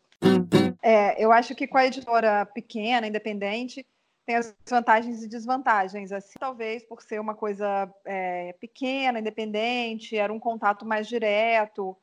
É, 0.83 1.23
eu 1.23 1.31
acho 1.33 1.55
que 1.55 1.67
com 1.67 1.77
a 1.77 1.87
editora 1.87 2.47
pequena, 2.47 3.07
independente, 3.07 3.87
tem 4.25 4.37
as 4.37 4.57
vantagens 4.67 5.23
e 5.23 5.29
desvantagens. 5.29 6.11
Assim, 6.11 6.39
talvez 6.39 6.83
por 6.85 7.03
ser 7.03 7.21
uma 7.21 7.35
coisa 7.35 7.93
é, 8.07 8.55
pequena, 8.55 9.21
independente, 9.21 10.17
era 10.17 10.33
um 10.33 10.41
contato 10.41 10.87
mais 10.87 11.07
direto. 11.07 11.97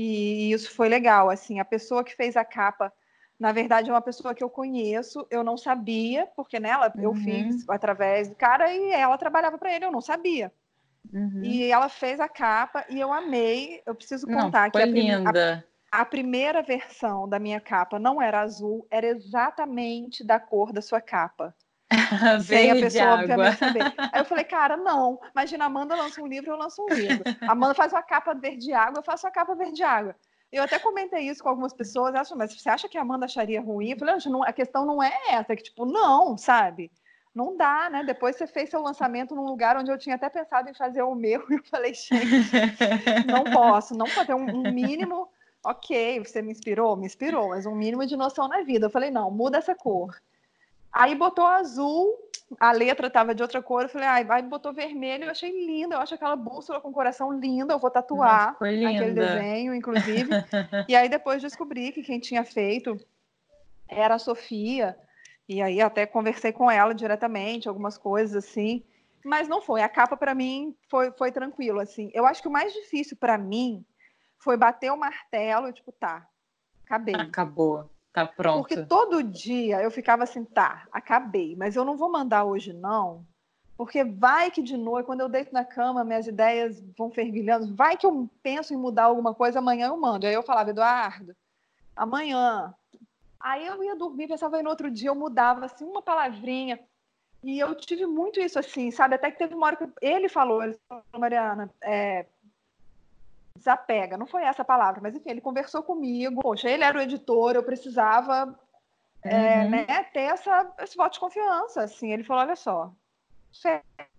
E 0.00 0.52
isso 0.52 0.70
foi 0.70 0.88
legal, 0.88 1.28
assim, 1.28 1.58
a 1.58 1.64
pessoa 1.64 2.04
que 2.04 2.14
fez 2.14 2.36
a 2.36 2.44
capa, 2.44 2.92
na 3.36 3.50
verdade 3.50 3.90
é 3.90 3.92
uma 3.92 4.00
pessoa 4.00 4.32
que 4.32 4.44
eu 4.44 4.48
conheço, 4.48 5.26
eu 5.28 5.42
não 5.42 5.56
sabia, 5.56 6.24
porque 6.36 6.60
nela 6.60 6.92
uhum. 6.94 7.02
eu 7.02 7.14
fiz 7.16 7.68
através 7.68 8.28
do 8.28 8.36
cara 8.36 8.72
e 8.72 8.92
ela 8.92 9.18
trabalhava 9.18 9.58
para 9.58 9.74
ele, 9.74 9.84
eu 9.84 9.90
não 9.90 10.00
sabia. 10.00 10.52
Uhum. 11.12 11.42
E 11.42 11.64
ela 11.64 11.88
fez 11.88 12.20
a 12.20 12.28
capa 12.28 12.84
e 12.88 13.00
eu 13.00 13.12
amei. 13.12 13.82
Eu 13.84 13.92
preciso 13.92 14.24
contar 14.24 14.66
não, 14.66 14.70
que 14.70 14.78
a, 14.78 14.86
linda. 14.86 15.66
A, 15.90 16.02
a 16.02 16.04
primeira 16.04 16.62
versão 16.62 17.28
da 17.28 17.40
minha 17.40 17.60
capa 17.60 17.98
não 17.98 18.22
era 18.22 18.42
azul, 18.42 18.86
era 18.92 19.08
exatamente 19.08 20.22
da 20.22 20.38
cor 20.38 20.72
da 20.72 20.80
sua 20.80 21.00
capa. 21.00 21.52
Sem 22.44 22.70
a 22.70 22.74
pessoa, 22.74 23.14
obviamente, 23.14 23.56
saber. 23.56 23.82
Aí 24.12 24.20
eu 24.20 24.24
falei, 24.24 24.44
cara, 24.44 24.76
não. 24.76 25.18
Imagina, 25.34 25.64
a 25.64 25.66
Amanda 25.66 25.94
lança 25.94 26.20
um 26.20 26.26
livro, 26.26 26.50
eu 26.50 26.56
lanço 26.56 26.84
um 26.84 26.94
livro. 26.94 27.24
A 27.42 27.52
Amanda 27.52 27.74
faz 27.74 27.92
uma 27.92 28.02
capa 28.02 28.34
verde 28.34 28.72
água, 28.72 28.98
eu 28.98 29.02
faço 29.04 29.26
a 29.26 29.30
capa 29.30 29.54
verde 29.54 29.82
água. 29.82 30.14
Eu 30.50 30.62
até 30.62 30.78
comentei 30.78 31.28
isso 31.28 31.42
com 31.42 31.48
algumas 31.48 31.74
pessoas, 31.74 32.14
elas 32.14 32.30
mas 32.32 32.58
você 32.58 32.68
acha 32.68 32.88
que 32.88 32.96
a 32.96 33.02
Amanda 33.02 33.26
acharia 33.26 33.60
ruim? 33.60 33.90
Eu 33.90 33.98
falei, 33.98 34.16
não, 34.26 34.42
a 34.42 34.52
questão 34.52 34.86
não 34.86 35.02
é 35.02 35.12
essa, 35.28 35.52
é 35.52 35.56
que, 35.56 35.62
tipo, 35.62 35.84
não, 35.84 36.36
sabe? 36.38 36.90
Não 37.34 37.56
dá, 37.56 37.88
né? 37.90 38.02
Depois 38.02 38.36
você 38.36 38.46
fez 38.46 38.70
seu 38.70 38.80
lançamento 38.80 39.34
num 39.34 39.44
lugar 39.44 39.76
onde 39.76 39.90
eu 39.90 39.98
tinha 39.98 40.16
até 40.16 40.28
pensado 40.28 40.68
em 40.68 40.74
fazer 40.74 41.02
o 41.02 41.14
meu, 41.14 41.44
e 41.50 41.54
eu 41.54 41.64
falei, 41.64 41.92
gente, 41.94 42.50
não 43.26 43.44
posso, 43.44 43.94
não 43.94 44.06
fazer 44.06 44.34
um, 44.34 44.44
um 44.44 44.72
mínimo. 44.72 45.28
Ok, 45.64 46.20
você 46.20 46.40
me 46.40 46.52
inspirou? 46.52 46.96
Me 46.96 47.06
inspirou, 47.06 47.50
mas 47.50 47.66
um 47.66 47.74
mínimo 47.74 48.06
de 48.06 48.16
noção 48.16 48.48
na 48.48 48.62
vida. 48.62 48.86
Eu 48.86 48.90
falei, 48.90 49.10
não, 49.10 49.30
muda 49.30 49.58
essa 49.58 49.74
cor. 49.74 50.16
Aí 50.98 51.14
botou 51.14 51.46
azul, 51.46 52.18
a 52.58 52.72
letra 52.72 53.08
tava 53.08 53.32
de 53.32 53.40
outra 53.40 53.62
cor, 53.62 53.84
eu 53.84 53.88
falei, 53.88 54.08
ai, 54.08 54.26
aí 54.28 54.42
botou 54.42 54.72
vermelho, 54.72 55.22
eu 55.22 55.30
achei 55.30 55.48
linda, 55.64 55.94
eu 55.94 56.00
acho 56.00 56.16
aquela 56.16 56.34
bússola 56.34 56.80
com 56.80 56.92
coração 56.92 57.30
linda, 57.30 57.72
eu 57.72 57.78
vou 57.78 57.88
tatuar 57.88 58.56
aquele 58.60 59.12
desenho, 59.12 59.72
inclusive. 59.72 60.28
e 60.88 60.96
aí 60.96 61.08
depois 61.08 61.40
descobri 61.40 61.92
que 61.92 62.02
quem 62.02 62.18
tinha 62.18 62.42
feito 62.42 62.98
era 63.86 64.16
a 64.16 64.18
Sofia, 64.18 64.98
e 65.48 65.62
aí 65.62 65.80
até 65.80 66.04
conversei 66.04 66.50
com 66.50 66.68
ela 66.68 66.92
diretamente, 66.92 67.68
algumas 67.68 67.96
coisas 67.96 68.44
assim, 68.44 68.82
mas 69.24 69.46
não 69.46 69.62
foi. 69.62 69.82
A 69.82 69.88
capa 69.88 70.16
para 70.16 70.34
mim 70.34 70.74
foi, 70.90 71.12
foi 71.12 71.30
tranquilo, 71.30 71.78
assim. 71.78 72.10
Eu 72.12 72.26
acho 72.26 72.42
que 72.42 72.48
o 72.48 72.52
mais 72.52 72.72
difícil 72.72 73.16
para 73.16 73.38
mim 73.38 73.84
foi 74.36 74.56
bater 74.56 74.90
o 74.90 74.96
martelo 74.96 75.72
tipo, 75.72 75.92
tá, 75.92 76.26
acabei. 76.84 77.14
Acabou, 77.14 77.88
tá 78.26 78.32
pronto. 78.32 78.58
Porque 78.58 78.84
todo 78.84 79.22
dia 79.22 79.82
eu 79.82 79.90
ficava 79.90 80.24
assim, 80.24 80.44
tá, 80.44 80.86
acabei, 80.92 81.54
mas 81.56 81.76
eu 81.76 81.84
não 81.84 81.96
vou 81.96 82.10
mandar 82.10 82.44
hoje 82.44 82.72
não, 82.72 83.24
porque 83.76 84.04
vai 84.04 84.50
que 84.50 84.62
de 84.62 84.76
noite, 84.76 85.06
quando 85.06 85.20
eu 85.20 85.28
deito 85.28 85.52
na 85.52 85.64
cama, 85.64 86.04
minhas 86.04 86.26
ideias 86.26 86.82
vão 86.96 87.10
fervilhando, 87.10 87.74
vai 87.74 87.96
que 87.96 88.06
eu 88.06 88.28
penso 88.42 88.74
em 88.74 88.76
mudar 88.76 89.04
alguma 89.04 89.34
coisa, 89.34 89.58
amanhã 89.58 89.88
eu 89.88 89.96
mando. 89.96 90.26
Aí 90.26 90.34
eu 90.34 90.42
falava, 90.42 90.70
Eduardo, 90.70 91.34
amanhã, 91.94 92.74
Aí 93.40 93.66
eu 93.66 93.82
ia 93.84 93.94
dormir, 93.94 94.26
pensava 94.26 94.56
aí 94.56 94.62
no 94.62 94.70
outro 94.70 94.90
dia, 94.90 95.10
eu 95.10 95.14
mudava 95.14 95.64
assim 95.64 95.84
uma 95.84 96.02
palavrinha. 96.02 96.78
E 97.42 97.58
eu 97.58 97.72
tive 97.74 98.04
muito 98.04 98.40
isso 98.40 98.58
assim, 98.58 98.90
sabe? 98.90 99.14
Até 99.14 99.30
que 99.30 99.38
teve 99.38 99.54
uma 99.54 99.66
hora 99.66 99.76
que 99.76 99.88
ele 100.02 100.28
falou, 100.28 100.62
ele 100.62 100.76
falou, 100.88 101.04
Mariana, 101.16 101.70
é, 101.80 102.26
desapega, 103.58 104.16
não 104.16 104.26
foi 104.26 104.42
essa 104.42 104.62
a 104.62 104.64
palavra, 104.64 105.00
mas 105.02 105.14
enfim, 105.14 105.30
ele 105.30 105.40
conversou 105.40 105.82
comigo. 105.82 106.40
Poxa, 106.40 106.70
ele 106.70 106.84
era 106.84 106.98
o 106.98 107.02
editor, 107.02 107.54
eu 107.54 107.62
precisava 107.62 108.58
é, 109.22 109.62
uhum. 109.62 109.70
né, 109.70 110.04
ter 110.12 110.22
essa, 110.22 110.72
esse 110.80 110.96
voto 110.96 111.14
de 111.14 111.20
confiança. 111.20 111.82
Assim, 111.82 112.12
ele 112.12 112.24
falou: 112.24 112.42
olha 112.42 112.56
só, 112.56 112.92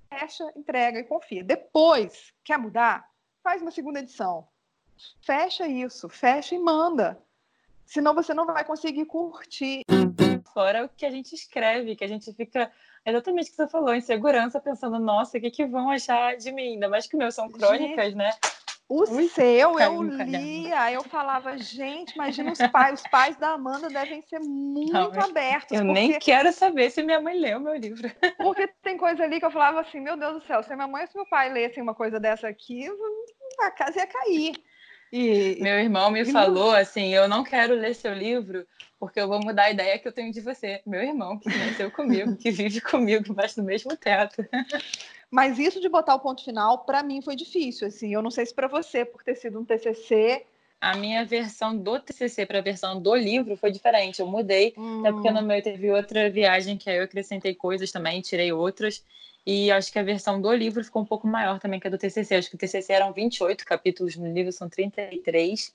fecha, 0.10 0.52
entrega 0.56 1.00
e 1.00 1.04
confia. 1.04 1.44
Depois, 1.44 2.34
quer 2.44 2.58
mudar? 2.58 3.10
Faz 3.44 3.62
uma 3.62 3.72
segunda 3.72 4.00
edição. 4.00 4.48
Fecha 5.22 5.68
isso, 5.68 6.10
fecha 6.10 6.54
e 6.54 6.60
manda 6.60 7.18
senão 7.90 8.14
você 8.14 8.34
não 8.36 8.46
vai 8.46 8.64
conseguir 8.64 9.06
curtir. 9.06 9.82
Fora 10.54 10.86
o 10.86 10.90
que 10.90 11.06
a 11.06 11.10
gente 11.10 11.34
escreve, 11.34 11.96
que 11.96 12.04
a 12.04 12.08
gente 12.08 12.32
fica 12.34 12.72
exatamente 13.06 13.48
o 13.48 13.52
que 13.52 13.56
você 13.56 13.68
falou, 13.68 13.94
em 13.94 14.02
segurança, 14.02 14.60
pensando, 14.60 15.00
nossa, 15.00 15.38
o 15.38 15.42
que, 15.42 15.50
que 15.50 15.66
vão 15.66 15.90
achar 15.90 16.38
de 16.38 16.52
mim? 16.52 16.74
Ainda 16.74 16.88
mais 16.88 17.08
que 17.08 17.16
o 17.16 17.20
meu 17.20 17.32
são 17.32 17.50
crônicas, 17.50 18.06
gente, 18.06 18.16
né? 18.16 18.32
O 18.90 19.08
Ui, 19.08 19.30
seu 19.30 19.80
eu 19.80 20.02
lia, 20.02 20.92
eu 20.92 21.04
falava, 21.04 21.56
gente, 21.60 22.16
imagina 22.16 22.52
os 22.52 22.58
pais, 22.72 23.00
os 23.00 23.08
pais 23.12 23.38
da 23.38 23.50
Amanda 23.50 23.88
devem 23.88 24.20
ser 24.24 24.40
muito 24.40 24.92
não, 24.92 25.12
abertos. 25.14 25.78
Eu 25.78 25.86
porque... 25.86 25.94
nem 25.94 26.18
quero 26.18 26.52
saber 26.52 26.90
se 26.90 27.04
minha 27.04 27.22
mãe 27.22 27.38
leu 27.38 27.60
meu 27.60 27.76
livro. 27.76 28.10
Porque 28.38 28.68
tem 28.82 28.98
coisa 28.98 29.24
ali 29.24 29.40
que 29.40 29.46
eu 29.46 29.52
falava 29.52 29.82
assim, 29.82 30.00
meu 30.00 30.18
Deus 30.18 30.42
do 30.42 30.48
céu, 30.48 30.64
se 30.64 30.74
minha 30.74 30.88
mãe 30.88 31.04
ou 31.04 31.08
se 31.08 31.16
meu 31.16 31.28
pai 31.28 31.54
lessem 31.54 31.84
uma 31.84 31.94
coisa 31.94 32.20
dessa 32.20 32.48
aqui, 32.48 32.90
a 33.60 33.70
casa 33.70 34.00
ia 34.00 34.08
cair. 34.08 34.56
E, 35.12 35.58
Meu 35.60 35.80
irmão 35.80 36.12
me 36.12 36.24
falou 36.26 36.72
assim: 36.72 37.14
eu 37.14 37.28
não 37.28 37.44
quero 37.44 37.74
ler 37.74 37.96
seu 37.96 38.14
livro 38.14 38.66
porque 39.00 39.20
eu 39.20 39.28
vou 39.28 39.40
mudar 39.40 39.64
a 39.64 39.72
ideia 39.72 39.98
que 39.98 40.08
eu 40.08 40.12
tenho 40.12 40.32
de 40.32 40.42
você. 40.42 40.82
Meu 40.86 41.02
irmão, 41.02 41.40
que 41.40 41.50
nasceu 41.50 41.90
comigo, 41.90 42.36
que 42.36 42.52
vive 42.52 42.82
comigo 42.82 43.32
embaixo 43.32 43.56
do 43.56 43.64
mesmo 43.64 43.96
teto. 43.96 44.46
Mas 45.32 45.60
isso 45.60 45.80
de 45.80 45.88
botar 45.88 46.16
o 46.16 46.20
ponto 46.20 46.44
final, 46.44 46.80
para 46.80 47.04
mim 47.04 47.22
foi 47.22 47.36
difícil. 47.36 47.88
Assim, 47.88 48.14
eu 48.14 48.22
não 48.22 48.32
sei 48.32 48.46
se 48.46 48.54
para 48.54 48.68
você, 48.68 49.06
por 49.06 49.24
ter 49.24 49.36
sido 49.36 49.60
um 49.60 49.66
TCC. 49.66 50.46
A 50.82 50.96
minha 50.96 51.26
versão 51.26 51.78
do 51.78 52.00
TCC 52.00 52.46
para 52.46 52.60
a 52.60 52.62
versão 52.62 53.00
do 53.00 53.14
livro 53.16 53.56
foi 53.56 53.72
diferente. 53.72 54.20
Eu 54.20 54.28
mudei, 54.28 54.74
hum. 54.78 55.02
até 55.02 55.12
porque 55.12 55.30
no 55.30 55.42
meu 55.42 55.62
teve 55.62 55.92
outra 55.92 56.30
viagem 56.30 56.78
que 56.78 56.90
aí 56.90 56.98
eu 56.98 57.04
acrescentei 57.04 57.54
coisas 57.54 57.92
também, 57.92 58.22
tirei 58.22 58.52
outras. 58.52 59.04
E 59.46 59.72
acho 59.72 59.92
que 59.92 60.00
a 60.00 60.04
versão 60.04 60.42
do 60.42 60.52
livro 60.54 60.84
ficou 60.84 61.02
um 61.02 61.06
pouco 61.06 61.28
maior 61.28 61.60
também 61.60 61.80
que 61.80 61.88
a 61.88 61.92
do 61.92 61.98
TCC. 61.98 62.36
Acho 62.36 62.50
que 62.50 62.56
o 62.56 62.60
TCC 62.60 62.94
eram 62.94 63.14
28 63.14 63.66
capítulos, 63.66 64.16
no 64.16 64.32
livro 64.32 64.52
são 64.52 64.70
33. 64.70 65.74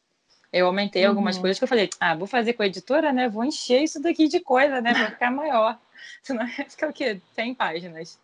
Eu 0.52 0.66
aumentei 0.66 1.02
uhum. 1.02 1.10
algumas 1.10 1.36
coisas 1.36 1.58
que 1.58 1.64
eu 1.64 1.68
falei, 1.68 1.90
ah, 1.98 2.14
vou 2.14 2.28
fazer 2.28 2.52
com 2.52 2.62
a 2.62 2.66
editora, 2.66 3.12
né? 3.12 3.28
Vou 3.28 3.44
encher 3.44 3.82
isso 3.82 4.00
daqui 4.00 4.28
de 4.28 4.40
coisa, 4.40 4.80
né? 4.80 4.94
Vai 4.94 5.10
ficar 5.10 5.30
maior. 5.30 5.78
Senão 6.22 6.46
vai 6.46 6.68
ficar 6.68 6.88
o 6.88 6.92
quê? 6.92 7.20
100 7.34 7.54
páginas. 7.54 8.18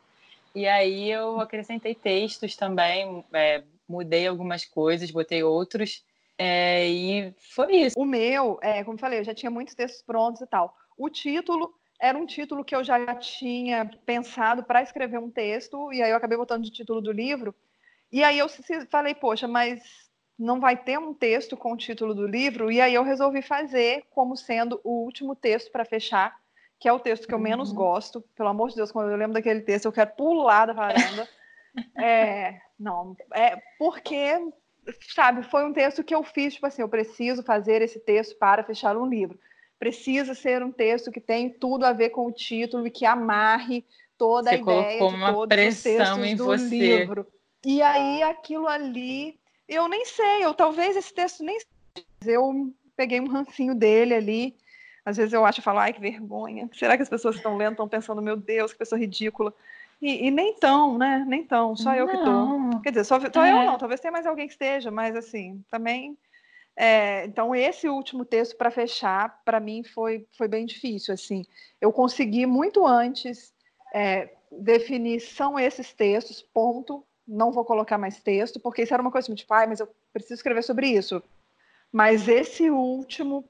E 0.55 0.67
aí 0.67 1.11
eu 1.11 1.41
acrescentei 1.41 1.95
textos 1.95 2.57
também, 2.57 3.25
é, 3.33 3.63
mudei 3.89 4.27
algumas 4.27 4.65
coisas, 4.65 5.11
botei 5.11 5.43
outros. 5.43 6.05
É, 6.37 6.89
e 6.89 7.35
foi 7.55 7.77
isso. 7.77 7.99
O 7.99 8.05
meu, 8.05 8.59
é, 8.63 8.83
como 8.83 8.99
falei, 8.99 9.21
eu 9.21 9.25
já 9.25 9.35
tinha 9.35 9.51
muitos 9.51 9.75
textos 9.75 10.03
prontos 10.03 10.41
e 10.41 10.47
tal. 10.47 10.75
O 10.97 11.09
título 11.09 11.75
era 12.01 12.17
um 12.17 12.25
título 12.25 12.65
que 12.65 12.75
eu 12.75 12.83
já 12.83 13.15
tinha 13.15 13.91
pensado 14.07 14.65
para 14.65 14.83
escrever 14.83 15.19
um 15.19 15.31
texto, 15.31 15.93
e 15.93 16.03
aí 16.03 16.11
eu 16.11 16.17
acabei 16.17 16.39
botando 16.39 16.65
de 16.65 16.71
título 16.71 17.01
do 17.01 17.13
livro. 17.13 17.55
E 18.11 18.25
aí 18.25 18.39
eu 18.39 18.47
falei, 18.91 19.15
poxa, 19.15 19.47
mas 19.47 19.83
não 20.39 20.59
vai 20.59 20.77
ter 20.77 20.99
um 20.99 21.13
texto 21.13 21.57
com 21.57 21.75
o 21.75 21.77
título 21.77 22.15
do 22.15 22.27
livro, 22.27 22.73
e 22.73 22.81
aí 22.81 22.95
eu 22.95 23.05
resolvi 23.05 23.43
fazer 23.43 24.05
como 24.11 24.35
sendo 24.35 24.81
o 24.83 25.05
último 25.05 25.37
texto 25.37 25.71
para 25.71 25.85
fechar, 25.85 26.35
que 26.81 26.89
é 26.89 26.93
o 26.93 26.99
texto 26.99 27.29
que 27.29 27.35
eu 27.35 27.39
menos 27.39 27.71
uhum. 27.71 27.77
gosto. 27.77 28.25
Pelo 28.35 28.49
amor 28.49 28.71
de 28.71 28.77
Deus, 28.77 28.91
quando 28.91 29.11
eu 29.11 29.17
lembro 29.17 29.35
daquele 29.35 29.61
texto, 29.61 29.85
eu 29.85 29.93
quero 29.93 30.11
pular 30.17 30.67
da 30.67 30.73
varanda. 30.73 31.29
é, 31.97 32.61
não, 32.77 33.15
é 33.33 33.57
porque, 33.79 34.41
sabe, 35.15 35.45
foi 35.45 35.65
um 35.65 35.73
texto 35.73 36.03
que 36.03 36.15
eu 36.15 36.25
fiz, 36.25 36.55
tipo 36.55 36.67
assim, 36.67 36.83
eu 36.83 36.89
preciso 36.89 37.43
fazer 37.45 37.83
esse 37.83 38.01
texto 38.01 38.37
para 38.39 38.65
fechar 38.65 38.97
um 38.97 39.07
livro 39.07 39.39
precisa 39.81 40.35
ser 40.35 40.63
um 40.63 40.71
texto 40.71 41.11
que 41.11 41.21
tem 41.21 41.49
tudo 41.49 41.87
a 41.87 41.93
ver 41.95 42.11
com 42.11 42.27
o 42.27 42.33
título 42.33 42.87
e 42.87 42.91
que 42.91 43.07
amarre 43.07 43.83
toda 44.19 44.51
você 44.51 44.57
a 44.57 44.59
ideia 44.59 44.99
de 44.99 45.03
uma 45.03 45.33
todos 45.33 45.57
os 45.57 45.83
textos 45.83 46.35
do 46.37 46.45
você. 46.45 46.65
livro. 46.67 47.27
E 47.65 47.81
aí 47.81 48.23
aquilo 48.23 48.69
ali, 48.69 49.41
eu 49.67 49.89
nem 49.89 50.05
sei, 50.05 50.45
eu 50.45 50.53
talvez 50.53 50.97
esse 50.97 51.13
texto 51.15 51.43
nem 51.43 51.59
eu 52.27 52.71
peguei 52.95 53.21
um 53.21 53.29
rancinho 53.29 53.75
dele 53.75 54.15
ali. 54.15 54.55
Às 55.05 55.17
vezes 55.17 55.33
eu 55.33 55.45
acho 55.45 55.61
e 55.61 55.63
falo, 55.63 55.79
ai, 55.79 55.93
que 55.93 56.01
vergonha. 56.01 56.69
Será 56.73 56.97
que 56.97 57.03
as 57.03 57.09
pessoas 57.09 57.37
estão 57.37 57.57
lendo 57.57 57.73
estão 57.73 57.89
pensando, 57.89 58.23
meu 58.23 58.37
Deus, 58.37 58.73
que 58.73 58.79
pessoa 58.79 58.99
ridícula? 58.99 59.53
E, 60.01 60.27
e 60.27 60.31
nem 60.31 60.55
tão, 60.55 60.97
né? 60.97 61.25
Nem 61.27 61.45
tão, 61.45 61.77
só 61.77 61.95
eu 61.95 62.09
que 62.09 62.17
tô. 62.17 62.81
Quer 62.83 62.91
dizer, 62.91 63.05
só, 63.05 63.19
só 63.21 63.45
é. 63.45 63.53
eu 63.53 63.67
não, 63.67 63.79
talvez 63.79 64.01
tenha 64.01 64.13
mais 64.13 64.27
alguém 64.27 64.47
que 64.47 64.55
esteja, 64.55 64.91
mas 64.91 65.15
assim, 65.15 65.63
também 65.71 66.17
é, 66.83 67.27
então, 67.27 67.55
esse 67.55 67.91
último 67.91 68.25
texto, 68.25 68.57
para 68.57 68.71
fechar, 68.71 69.43
para 69.45 69.61
mim 69.61 69.83
foi, 69.85 70.27
foi 70.37 70.49
bem 70.49 70.65
difícil. 70.65 71.13
assim. 71.13 71.45
Eu 71.79 71.93
consegui 71.93 72.47
muito 72.47 72.87
antes 72.87 73.53
é, 73.93 74.31
definir 74.51 75.21
são 75.21 75.59
esses 75.59 75.93
textos, 75.93 76.41
ponto. 76.41 77.05
Não 77.29 77.53
vou 77.53 77.67
colocar 77.67 77.99
mais 77.99 78.23
texto, 78.23 78.59
porque 78.59 78.83
isso 78.83 78.95
era 78.95 79.03
uma 79.03 79.11
coisa 79.11 79.27
assim, 79.27 79.35
tipo, 79.35 79.53
ah, 79.53 79.67
mas 79.67 79.81
eu 79.81 79.89
preciso 80.11 80.35
escrever 80.35 80.63
sobre 80.63 80.89
isso. 80.89 81.23
Mas 81.93 82.29
esse 82.29 82.71
último 82.71 83.45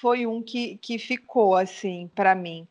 foi 0.00 0.26
um 0.26 0.42
que, 0.42 0.78
que 0.78 0.98
ficou, 0.98 1.54
assim, 1.54 2.10
para 2.14 2.34
mim. 2.34 2.66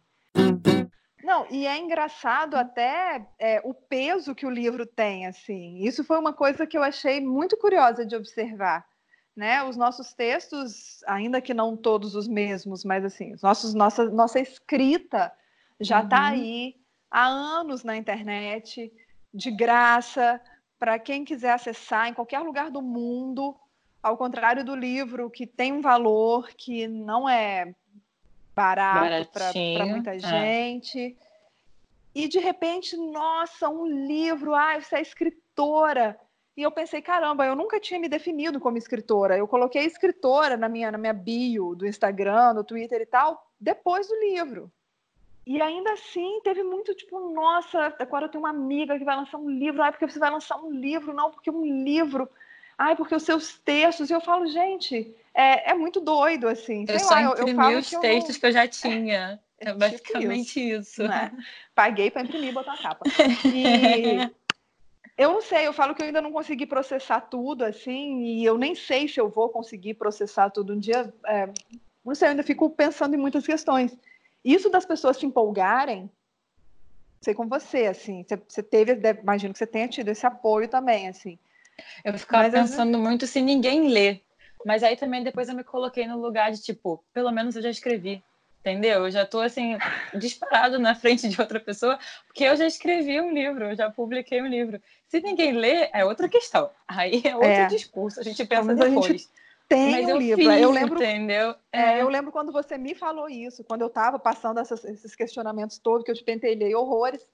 Não, 1.23 1.45
e 1.51 1.67
é 1.67 1.77
engraçado 1.77 2.55
até 2.55 3.27
é, 3.37 3.61
o 3.63 3.73
peso 3.73 4.33
que 4.33 4.45
o 4.45 4.49
livro 4.49 4.85
tem, 4.85 5.27
assim. 5.27 5.79
Isso 5.85 6.03
foi 6.03 6.17
uma 6.17 6.33
coisa 6.33 6.65
que 6.65 6.77
eu 6.77 6.83
achei 6.83 7.19
muito 7.19 7.57
curiosa 7.57 8.05
de 8.05 8.15
observar 8.15 8.85
né? 9.37 9.63
Os 9.63 9.77
nossos 9.77 10.15
textos, 10.15 11.03
ainda 11.05 11.39
que 11.39 11.53
não 11.53 11.77
todos 11.77 12.15
os 12.15 12.27
mesmos, 12.27 12.83
mas 12.83 13.05
assim, 13.05 13.35
os 13.35 13.43
nossos, 13.43 13.75
nossa, 13.75 14.09
nossa 14.09 14.39
escrita 14.39 15.31
já 15.79 16.01
está 16.01 16.21
uhum. 16.21 16.25
aí 16.25 16.75
há 17.11 17.27
anos 17.27 17.83
na 17.83 17.95
internet, 17.95 18.91
de 19.31 19.51
graça, 19.51 20.41
para 20.79 20.97
quem 20.97 21.23
quiser 21.23 21.51
acessar 21.51 22.07
em 22.07 22.15
qualquer 22.15 22.39
lugar 22.39 22.71
do 22.71 22.81
mundo, 22.81 23.55
ao 24.01 24.17
contrário 24.17 24.63
do 24.63 24.75
livro, 24.75 25.29
que 25.29 25.45
tem 25.45 25.73
um 25.73 25.81
valor 25.81 26.49
que 26.55 26.87
não 26.87 27.27
é 27.27 27.73
barato 28.55 29.29
para 29.31 29.51
muita 29.85 30.15
é. 30.15 30.19
gente. 30.19 31.17
E 32.15 32.27
de 32.27 32.39
repente, 32.39 32.97
nossa, 32.97 33.69
um 33.69 33.85
livro, 33.85 34.55
ah, 34.55 34.79
você 34.79 34.95
é 34.95 35.01
escritora 35.01 36.19
e 36.57 36.63
eu 36.63 36.71
pensei, 36.71 37.03
caramba, 37.03 37.45
eu 37.45 37.55
nunca 37.55 37.79
tinha 37.79 37.99
me 37.99 38.09
definido 38.09 38.59
como 38.59 38.79
escritora. 38.79 39.37
Eu 39.37 39.47
coloquei 39.47 39.85
escritora 39.85 40.57
na 40.57 40.67
minha, 40.67 40.91
na 40.91 40.97
minha 40.97 41.13
bio 41.13 41.75
do 41.75 41.85
Instagram, 41.85 42.55
do 42.55 42.63
Twitter 42.63 42.99
e 42.99 43.05
tal, 43.05 43.47
depois 43.59 44.07
do 44.07 44.15
livro. 44.15 44.71
E 45.45 45.61
ainda 45.61 45.93
assim, 45.93 46.41
teve 46.43 46.63
muito 46.63 46.95
tipo, 46.95 47.31
nossa, 47.31 47.95
agora 47.99 48.25
eu 48.25 48.29
tenho 48.29 48.43
uma 48.43 48.49
amiga 48.49 48.97
que 48.97 49.05
vai 49.05 49.15
lançar 49.15 49.37
um 49.37 49.47
livro. 49.47 49.83
Ai, 49.83 49.91
porque 49.91 50.09
você 50.09 50.17
vai 50.17 50.31
lançar 50.31 50.57
um 50.57 50.71
livro? 50.71 51.13
Não, 51.13 51.29
porque 51.29 51.51
um 51.51 51.63
livro. 51.63 52.27
Ai, 52.77 52.95
porque 52.95 53.15
os 53.15 53.23
seus 53.23 53.57
textos. 53.59 54.09
E 54.09 54.13
eu 54.13 54.21
falo, 54.21 54.45
gente, 54.47 55.15
é, 55.33 55.71
é 55.71 55.73
muito 55.73 55.99
doido, 55.99 56.47
assim. 56.47 56.85
Eu 56.87 56.99
só 56.99 57.15
lá, 57.15 57.23
imprimi 57.23 57.63
eu, 57.63 57.71
eu 57.71 57.79
os 57.79 57.89
textos 57.89 58.37
que 58.37 58.45
eu 58.45 58.51
já 58.51 58.67
tinha. 58.67 59.39
É, 59.59 59.69
é 59.69 59.73
basicamente 59.73 60.53
tipo 60.53 60.59
isso. 60.59 61.01
isso. 61.01 61.03
Né? 61.03 61.31
Paguei 61.73 62.11
para 62.11 62.21
imprimir 62.21 62.49
e 62.49 62.53
botar 62.53 62.73
a 62.73 62.77
capa. 62.77 63.05
E 63.53 64.29
eu 65.17 65.33
não 65.33 65.41
sei, 65.41 65.65
eu 65.65 65.73
falo 65.73 65.95
que 65.95 66.01
eu 66.01 66.05
ainda 66.05 66.21
não 66.21 66.31
consegui 66.31 66.67
processar 66.67 67.21
tudo, 67.21 67.65
assim, 67.65 68.21
e 68.23 68.45
eu 68.45 68.57
nem 68.57 68.75
sei 68.75 69.07
se 69.07 69.19
eu 69.19 69.27
vou 69.27 69.49
conseguir 69.49 69.95
processar 69.95 70.51
tudo 70.51 70.73
um 70.73 70.79
dia. 70.79 71.11
É, 71.25 71.49
não 72.05 72.13
sei, 72.13 72.27
eu 72.27 72.31
ainda 72.31 72.43
fico 72.43 72.69
pensando 72.69 73.15
em 73.15 73.19
muitas 73.19 73.45
questões. 73.45 73.97
Isso 74.45 74.69
das 74.69 74.85
pessoas 74.85 75.17
se 75.17 75.25
empolgarem, 75.25 76.09
sei 77.19 77.33
com 77.33 77.47
você, 77.47 77.87
assim, 77.87 78.23
você, 78.23 78.37
você 78.47 78.61
teve, 78.61 78.93
imagino 79.21 79.53
que 79.53 79.59
você 79.59 79.67
tenha 79.67 79.87
tido 79.87 80.09
esse 80.09 80.25
apoio 80.25 80.67
também, 80.67 81.07
assim. 81.07 81.39
Eu 82.03 82.13
ficava 82.17 82.43
Mas, 82.43 82.53
pensando 82.53 82.97
muito 82.97 83.27
se 83.27 83.41
ninguém 83.41 83.89
lê. 83.89 84.21
Mas 84.65 84.83
aí 84.83 84.95
também 84.95 85.23
depois 85.23 85.49
eu 85.49 85.55
me 85.55 85.63
coloquei 85.63 86.07
no 86.07 86.19
lugar 86.19 86.51
de 86.51 86.61
tipo, 86.61 87.03
pelo 87.13 87.31
menos 87.31 87.55
eu 87.55 87.61
já 87.61 87.69
escrevi. 87.69 88.23
Entendeu? 88.59 89.05
Eu 89.05 89.11
já 89.11 89.23
estou 89.23 89.41
assim, 89.41 89.77
disparado 90.13 90.77
na 90.77 90.93
frente 90.93 91.29
de 91.29 91.39
outra 91.39 91.59
pessoa, 91.59 91.97
porque 92.25 92.43
eu 92.43 92.55
já 92.55 92.65
escrevi 92.65 93.21
um 93.21 93.31
livro, 93.31 93.65
eu 93.65 93.75
já 93.75 93.89
publiquei 93.89 94.41
um 94.41 94.47
livro. 94.47 94.81
Se 95.07 95.21
ninguém 95.21 95.53
lê, 95.53 95.89
é 95.93 96.03
outra 96.03 96.27
questão. 96.27 96.69
Aí 96.87 97.21
é 97.23 97.33
outro 97.33 97.49
é. 97.49 97.67
discurso, 97.67 98.19
a 98.19 98.23
gente 98.23 98.43
pensa 98.45 98.63
Mas 98.63 98.77
depois. 98.77 99.05
Gente 99.05 99.29
tem 99.67 99.91
Mas 99.91 100.05
um 100.05 100.09
eu 100.09 100.17
livro. 100.17 100.43
Fiz, 100.43 100.61
eu 100.61 100.71
lembro, 100.71 100.97
entendeu? 100.97 101.55
É. 101.71 101.81
É, 101.81 102.01
eu 102.01 102.09
lembro 102.09 102.31
quando 102.31 102.51
você 102.51 102.77
me 102.77 102.95
falou 102.95 103.29
isso, 103.29 103.63
quando 103.63 103.81
eu 103.81 103.87
estava 103.87 104.17
passando 104.17 104.59
essas, 104.59 104.83
esses 104.85 105.15
questionamentos 105.15 105.77
todos, 105.77 106.03
que 106.03 106.11
eu 106.11 106.15
te 106.15 106.23
pentelhei 106.23 106.73
horrores. 106.73 107.25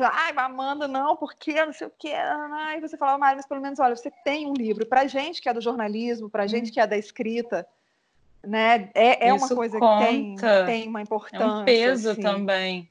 Ai, 0.00 0.32
Amanda, 0.36 0.88
não, 0.88 1.16
porque 1.16 1.64
não 1.64 1.72
sei 1.72 1.86
o 1.86 1.92
que. 1.96 2.12
Aí 2.12 2.80
você 2.80 2.96
falava, 2.96 3.18
Mari, 3.18 3.36
mas 3.36 3.46
pelo 3.46 3.60
menos, 3.60 3.78
olha, 3.78 3.94
você 3.94 4.10
tem 4.24 4.46
um 4.46 4.52
livro. 4.52 4.86
Para 4.86 5.06
gente 5.06 5.40
que 5.40 5.48
é 5.48 5.54
do 5.54 5.60
jornalismo, 5.60 6.28
para 6.28 6.46
gente 6.46 6.72
que 6.72 6.80
é 6.80 6.86
da 6.86 6.96
escrita, 6.96 7.66
né? 8.42 8.90
É, 8.94 9.28
é 9.28 9.32
uma 9.32 9.48
coisa 9.48 9.78
conta. 9.78 10.06
que 10.06 10.10
tem, 10.10 10.36
tem 10.66 10.88
uma 10.88 11.02
importância. 11.02 11.44
É 11.44 11.46
um 11.46 11.64
peso 11.64 12.10
assim. 12.10 12.22
também. 12.22 12.90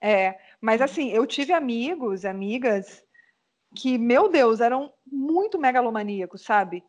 É, 0.00 0.38
mas 0.60 0.82
assim, 0.82 1.10
eu 1.10 1.26
tive 1.26 1.52
amigos, 1.52 2.24
amigas 2.24 3.02
que, 3.74 3.98
meu 3.98 4.28
Deus, 4.28 4.60
eram 4.60 4.92
muito 5.06 5.58
megalomaníacos, 5.58 6.42
sabe? 6.42 6.82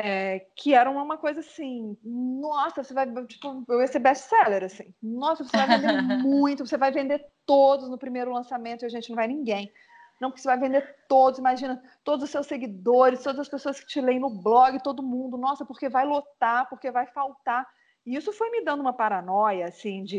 É, 0.00 0.46
que 0.54 0.74
eram 0.74 0.96
uma 0.96 1.18
coisa 1.18 1.40
assim, 1.40 1.96
nossa, 2.04 2.84
você 2.84 2.94
vai, 2.94 3.04
tipo, 3.26 3.64
eu 3.68 3.80
ia 3.80 3.86
ser 3.88 3.98
best-seller, 3.98 4.62
assim, 4.62 4.94
nossa, 5.02 5.42
você 5.42 5.56
vai 5.56 5.66
vender 5.66 6.02
muito, 6.22 6.64
você 6.64 6.76
vai 6.76 6.92
vender 6.92 7.26
todos 7.44 7.90
no 7.90 7.98
primeiro 7.98 8.32
lançamento 8.32 8.82
e 8.82 8.86
a 8.86 8.88
gente 8.88 9.08
não 9.08 9.16
vai 9.16 9.26
ninguém. 9.26 9.72
Não, 10.20 10.30
porque 10.30 10.40
você 10.40 10.46
vai 10.46 10.58
vender 10.58 10.82
todos, 11.08 11.40
imagina, 11.40 11.82
todos 12.04 12.22
os 12.22 12.30
seus 12.30 12.46
seguidores, 12.46 13.24
todas 13.24 13.40
as 13.40 13.48
pessoas 13.48 13.80
que 13.80 13.88
te 13.88 14.00
leem 14.00 14.20
no 14.20 14.30
blog, 14.30 14.80
todo 14.84 15.02
mundo, 15.02 15.36
nossa, 15.36 15.64
porque 15.64 15.88
vai 15.88 16.04
lotar, 16.04 16.68
porque 16.68 16.92
vai 16.92 17.06
faltar. 17.06 17.66
E 18.06 18.14
isso 18.14 18.32
foi 18.32 18.50
me 18.50 18.64
dando 18.64 18.80
uma 18.80 18.92
paranoia, 18.92 19.66
assim, 19.66 20.04
de, 20.04 20.16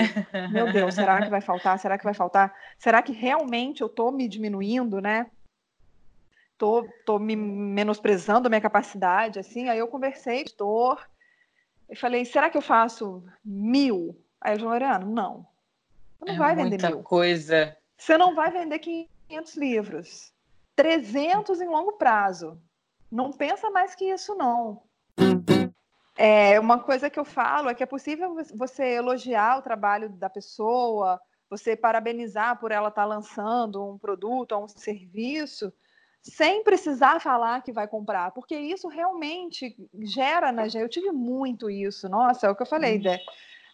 meu 0.51 0.74
Deus, 0.74 0.93
será 0.93 1.21
que 1.21 1.29
vai 1.29 1.41
faltar? 1.41 1.79
Será 1.79 1.98
que 1.98 2.03
vai 2.03 2.13
faltar? 2.13 2.53
Será 2.77 3.01
que 3.01 3.13
realmente 3.13 3.79
eu 3.79 3.88
estou 3.88 4.12
me 4.12 4.27
diminuindo, 4.27 5.00
né? 5.00 5.31
Tô, 6.60 6.88
tô 7.06 7.18
me 7.18 7.36
menosprezando 7.36 8.48
a 8.48 8.50
minha 8.50 8.62
capacidade, 8.62 9.39
assim. 9.39 9.68
Aí 9.68 9.80
eu 9.80 9.88
conversei 9.88 10.36
com 10.36 10.39
o 10.39 10.42
editor 10.42 11.08
e 11.89 11.96
falei, 11.96 12.24
será 12.24 12.51
que 12.51 12.58
eu 12.58 12.62
faço 12.62 13.24
mil? 13.44 14.16
Aí 14.39 14.51
ele 14.51 14.60
falou, 14.60 14.74
Mariana, 14.74 15.06
não. 15.06 15.48
Você 16.20 16.25
não 16.25 16.36
é 16.36 16.38
vai 16.38 16.56
vender 16.56 16.86
mil. 16.86 17.01
coisa. 17.01 17.75
Você 17.98 18.16
não 18.18 18.36
vai 18.36 18.51
vender 18.51 18.78
500 18.78 19.20
500 19.30 19.56
livros. 19.56 20.34
300 20.75 21.62
em 21.62 21.68
longo 21.68 21.94
prazo. 21.94 22.60
Não 23.12 23.32
pensa 23.32 23.70
mais 23.70 23.94
que 23.96 24.06
isso, 24.06 24.36
não. 24.36 24.82
É, 26.18 26.60
uma 26.60 26.80
coisa 26.80 27.10
que 27.10 27.20
eu 27.20 27.24
falo 27.24 27.70
é 27.70 27.75
que 27.75 27.84
é 27.84 27.86
possível 27.86 28.36
você 28.56 28.96
elogiar 28.96 29.58
o 29.58 29.62
trabalho 29.62 30.10
da 30.10 30.30
pessoa, 30.30 31.22
você 31.50 31.75
parabenizar 31.75 32.60
por 32.60 32.72
ela 32.72 32.89
estar 32.89 33.06
lançando 33.06 33.86
um 33.86 33.98
produto 33.98 34.51
ou 34.54 34.66
um 34.66 34.68
serviço, 34.68 35.72
sem 36.29 36.63
precisar 36.63 37.19
falar 37.19 37.62
que 37.63 37.71
vai 37.71 37.88
comprar, 37.88 38.31
porque 38.31 38.55
isso 38.55 38.88
realmente 38.88 39.75
gera 40.03 40.51
na 40.51 40.67
gente. 40.67 40.81
Eu 40.81 40.89
tive 40.89 41.12
muito 41.12 41.69
isso, 41.69 42.07
nossa, 42.07 42.48
é 42.48 42.50
o 42.50 42.55
que 42.55 42.62
eu 42.62 42.67
falei, 42.67 42.98
uhum. 42.98 43.17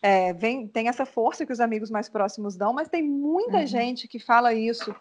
é, 0.02 0.34
vem, 0.34 0.68
tem 0.68 0.88
essa 0.88 1.06
força 1.06 1.46
que 1.46 1.54
os 1.54 1.60
amigos 1.60 1.92
mais 1.92 2.10
próximos 2.10 2.56
dão, 2.56 2.74
mas 2.74 2.88
tem 2.88 3.04
muita 3.04 3.58
uhum. 3.58 3.68
gente 3.68 4.08
que 4.08 4.20
fala 4.20 4.54
isso 4.54 4.96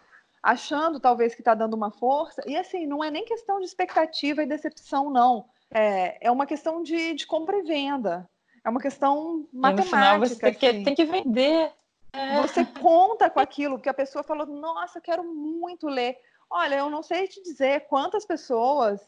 achando 0.45 0.99
talvez 0.99 1.33
que 1.33 1.41
está 1.41 1.55
dando 1.55 1.73
uma 1.73 1.89
força. 1.89 2.43
E 2.45 2.55
assim, 2.55 2.85
não 2.85 3.03
é 3.03 3.09
nem 3.09 3.25
questão 3.25 3.59
de 3.59 3.65
expectativa 3.65 4.43
e 4.43 4.45
decepção, 4.45 5.09
não. 5.09 5.45
É, 5.73 6.27
é 6.27 6.31
uma 6.31 6.45
questão 6.45 6.83
de, 6.83 7.15
de 7.15 7.25
compra 7.25 7.57
e 7.57 7.63
venda. 7.63 8.29
É 8.63 8.69
uma 8.69 8.79
questão 8.79 9.47
matemática. 9.51 9.81
E 9.81 9.83
no 9.83 9.83
final 9.83 10.19
você 10.19 10.45
assim. 10.45 10.83
tem 10.83 10.95
que 10.95 11.05
vender. 11.05 11.71
É. 12.13 12.41
Você 12.41 12.63
conta 12.63 13.29
com 13.29 13.39
aquilo, 13.39 13.75
porque 13.75 13.89
a 13.89 13.93
pessoa 13.93 14.23
falou, 14.23 14.45
nossa, 14.45 15.01
quero 15.01 15.23
muito 15.23 15.87
ler. 15.87 16.17
Olha, 16.49 16.75
eu 16.75 16.89
não 16.89 17.03
sei 17.03 17.27
te 17.27 17.41
dizer 17.41 17.87
quantas 17.87 18.25
pessoas, 18.25 19.01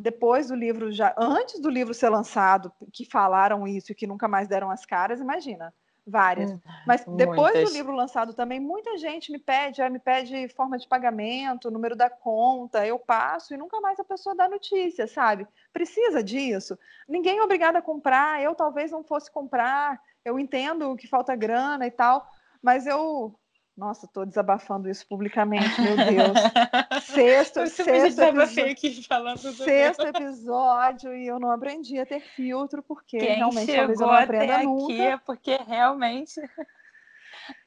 depois 0.00 0.48
do 0.48 0.54
livro, 0.54 0.92
já 0.92 1.14
antes 1.16 1.60
do 1.60 1.68
livro 1.68 1.92
ser 1.92 2.08
lançado, 2.08 2.72
que 2.92 3.04
falaram 3.04 3.66
isso 3.66 3.92
e 3.92 3.94
que 3.94 4.06
nunca 4.06 4.28
mais 4.28 4.48
deram 4.48 4.70
as 4.70 4.86
caras, 4.86 5.20
imagina 5.20 5.72
várias. 6.08 6.52
Hum, 6.52 6.60
Mas 6.86 7.04
depois 7.04 7.52
Muitas. 7.52 7.70
do 7.70 7.76
livro 7.76 7.94
lançado 7.94 8.32
também, 8.32 8.58
muita 8.58 8.96
gente 8.96 9.30
me 9.30 9.38
pede, 9.38 9.86
me 9.90 9.98
pede 9.98 10.48
forma 10.48 10.78
de 10.78 10.88
pagamento, 10.88 11.70
número 11.70 11.94
da 11.94 12.08
conta, 12.08 12.86
eu 12.86 12.98
passo 12.98 13.52
e 13.52 13.56
nunca 13.56 13.80
mais 13.80 14.00
a 14.00 14.04
pessoa 14.04 14.34
dá 14.34 14.48
notícia, 14.48 15.06
sabe? 15.06 15.46
Precisa 15.72 16.22
disso. 16.22 16.78
Ninguém 17.06 17.38
é 17.38 17.42
obrigado 17.42 17.76
a 17.76 17.82
comprar, 17.82 18.42
eu 18.42 18.54
talvez 18.54 18.90
não 18.90 19.04
fosse 19.04 19.30
comprar, 19.30 20.00
eu 20.24 20.38
entendo 20.38 20.96
que 20.96 21.06
falta 21.06 21.36
grana 21.36 21.86
e 21.86 21.90
tal, 21.90 22.26
mas 22.62 22.86
eu 22.86 23.38
nossa, 23.78 24.06
estou 24.06 24.26
desabafando 24.26 24.90
isso 24.90 25.06
publicamente, 25.06 25.80
meu 25.80 25.96
Deus. 25.96 26.36
Sexto, 27.06 27.64
sexto, 27.68 28.20
episódio, 28.20 29.52
sexto 29.52 30.06
episódio 30.06 31.14
e 31.16 31.28
eu 31.28 31.38
não 31.38 31.52
aprendi 31.52 31.98
a 31.98 32.04
ter 32.04 32.20
filtro, 32.20 32.82
porque 32.82 33.18
Quem 33.18 33.36
realmente 33.36 33.72
talvez 33.72 34.00
eu 34.00 34.06
não 34.06 34.14
aprenda 34.14 34.54
até 34.56 34.64
nunca. 34.64 34.92
Aqui 34.92 35.00
é 35.00 35.16
porque 35.16 35.56
realmente. 35.56 36.40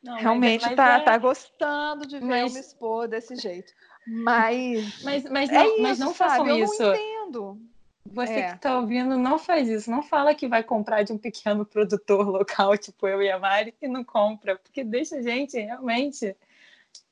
Não, 0.03 0.15
realmente 0.15 0.63
mas, 0.63 0.75
tá, 0.75 0.99
é... 0.99 0.99
tá 0.99 1.17
gostando 1.17 2.05
de 2.05 2.19
ver 2.19 2.25
mas... 2.25 2.51
eu 2.51 2.53
me 2.53 2.59
expor 2.59 3.07
desse 3.07 3.35
jeito. 3.35 3.71
Mas. 4.05 5.03
Mas, 5.03 5.23
mas, 5.23 5.49
não, 5.49 5.59
é 5.59 5.67
isso, 5.67 5.81
mas 5.81 5.99
não 5.99 6.13
façam 6.13 6.45
sabe? 6.45 6.61
isso. 6.61 6.83
Eu 6.83 6.87
não 6.87 6.95
entendo. 6.95 7.70
Você 8.13 8.33
é. 8.33 8.49
que 8.49 8.55
está 8.55 8.77
ouvindo, 8.77 9.17
não 9.17 9.37
faz 9.37 9.67
isso. 9.67 9.89
Não 9.89 10.01
fala 10.01 10.35
que 10.35 10.47
vai 10.47 10.63
comprar 10.63 11.03
de 11.03 11.13
um 11.13 11.17
pequeno 11.17 11.65
produtor 11.65 12.27
local, 12.27 12.75
tipo 12.77 13.07
eu 13.07 13.21
e 13.21 13.31
a 13.31 13.39
Mari, 13.39 13.73
e 13.81 13.87
não 13.87 14.03
compra, 14.03 14.55
porque 14.57 14.83
deixa 14.83 15.17
a 15.17 15.21
gente 15.21 15.59
realmente 15.59 16.35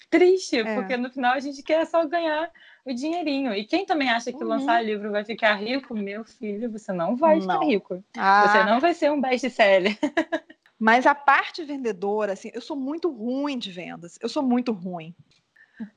triste, 0.10 0.58
é. 0.58 0.76
porque 0.76 0.98
no 0.98 1.10
final 1.10 1.34
a 1.34 1.40
gente 1.40 1.62
quer 1.62 1.86
só 1.86 2.06
ganhar 2.06 2.52
o 2.84 2.94
dinheirinho. 2.94 3.54
E 3.54 3.64
quem 3.64 3.86
também 3.86 4.10
acha 4.10 4.32
que 4.32 4.44
uhum. 4.44 4.50
lançar 4.50 4.84
livro 4.84 5.12
vai 5.12 5.24
ficar 5.24 5.56
rico, 5.56 5.96
meu 5.96 6.24
filho, 6.24 6.72
você 6.72 6.92
não 6.92 7.16
vai 7.16 7.36
não. 7.36 7.42
ficar 7.42 7.66
rico. 7.66 8.04
Ah. 8.18 8.48
Você 8.48 8.64
não 8.64 8.80
vai 8.80 8.94
ser 8.94 9.12
um 9.12 9.22
best-seller. 9.22 9.98
Mas 10.80 11.06
a 11.06 11.14
parte 11.14 11.64
vendedora, 11.64 12.34
assim, 12.34 12.50
eu 12.54 12.62
sou 12.62 12.76
muito 12.76 13.12
ruim 13.12 13.58
de 13.58 13.70
vendas. 13.70 14.18
Eu 14.22 14.30
sou 14.30 14.42
muito 14.42 14.72
ruim. 14.72 15.14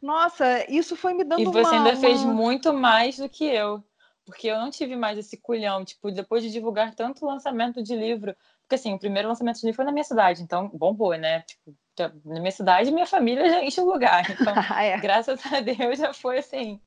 Nossa, 0.00 0.64
isso 0.70 0.96
foi 0.96 1.14
me 1.14 1.24
dando 1.24 1.40
E 1.40 1.44
você 1.44 1.60
uma, 1.60 1.70
ainda 1.70 1.90
uma... 1.90 1.96
fez 1.96 2.24
muito 2.24 2.72
mais 2.72 3.16
do 3.16 3.28
que 3.28 3.44
eu 3.44 3.82
porque 4.32 4.48
eu 4.48 4.58
não 4.58 4.70
tive 4.70 4.96
mais 4.96 5.18
esse 5.18 5.36
culhão, 5.36 5.84
tipo, 5.84 6.10
depois 6.10 6.42
de 6.42 6.50
divulgar 6.50 6.94
tanto 6.94 7.26
lançamento 7.26 7.82
de 7.82 7.94
livro, 7.94 8.34
porque 8.62 8.76
assim, 8.76 8.94
o 8.94 8.98
primeiro 8.98 9.28
lançamento 9.28 9.60
de 9.60 9.66
livro 9.66 9.76
foi 9.76 9.84
na 9.84 9.92
minha 9.92 10.04
cidade, 10.04 10.42
então 10.42 10.68
bombou, 10.72 11.14
né? 11.14 11.42
Tipo, 11.42 11.76
na 12.24 12.40
minha 12.40 12.50
cidade, 12.50 12.90
minha 12.90 13.04
família 13.04 13.46
já 13.50 13.62
enche 13.62 13.78
o 13.82 13.84
lugar, 13.84 14.24
então, 14.30 14.54
é. 14.80 14.96
graças 14.98 15.38
a 15.52 15.60
Deus 15.60 15.98
já 15.98 16.14
foi 16.14 16.38
assim, 16.38 16.80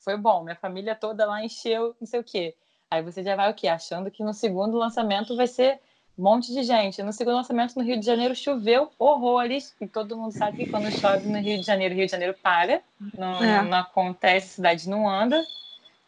foi 0.00 0.16
bom, 0.16 0.42
minha 0.42 0.56
família 0.56 0.96
toda 0.96 1.24
lá 1.24 1.42
encheu, 1.42 1.94
não 2.00 2.06
sei 2.06 2.18
o 2.18 2.24
quê. 2.24 2.56
Aí 2.90 3.00
você 3.00 3.22
já 3.22 3.36
vai 3.36 3.48
o 3.48 3.54
quê? 3.54 3.68
Achando 3.68 4.10
que 4.10 4.24
no 4.24 4.34
segundo 4.34 4.76
lançamento 4.76 5.36
vai 5.36 5.46
ser 5.46 5.78
um 6.18 6.24
monte 6.24 6.52
de 6.52 6.64
gente. 6.64 7.00
No 7.00 7.12
segundo 7.12 7.36
lançamento 7.36 7.76
no 7.76 7.84
Rio 7.84 8.00
de 8.00 8.06
Janeiro 8.06 8.34
choveu 8.34 8.90
horrores, 8.98 9.72
e 9.80 9.86
todo 9.86 10.16
mundo 10.16 10.32
sabe 10.32 10.64
que 10.64 10.70
quando 10.70 10.90
chove 10.90 11.28
no 11.28 11.38
Rio 11.38 11.60
de 11.60 11.66
Janeiro, 11.66 11.94
Rio 11.94 12.06
de 12.06 12.10
Janeiro 12.10 12.34
para, 12.42 12.80
não, 13.16 13.44
é. 13.44 13.62
não 13.62 13.78
acontece, 13.78 14.46
a 14.46 14.54
cidade 14.56 14.88
não 14.88 15.08
anda. 15.08 15.40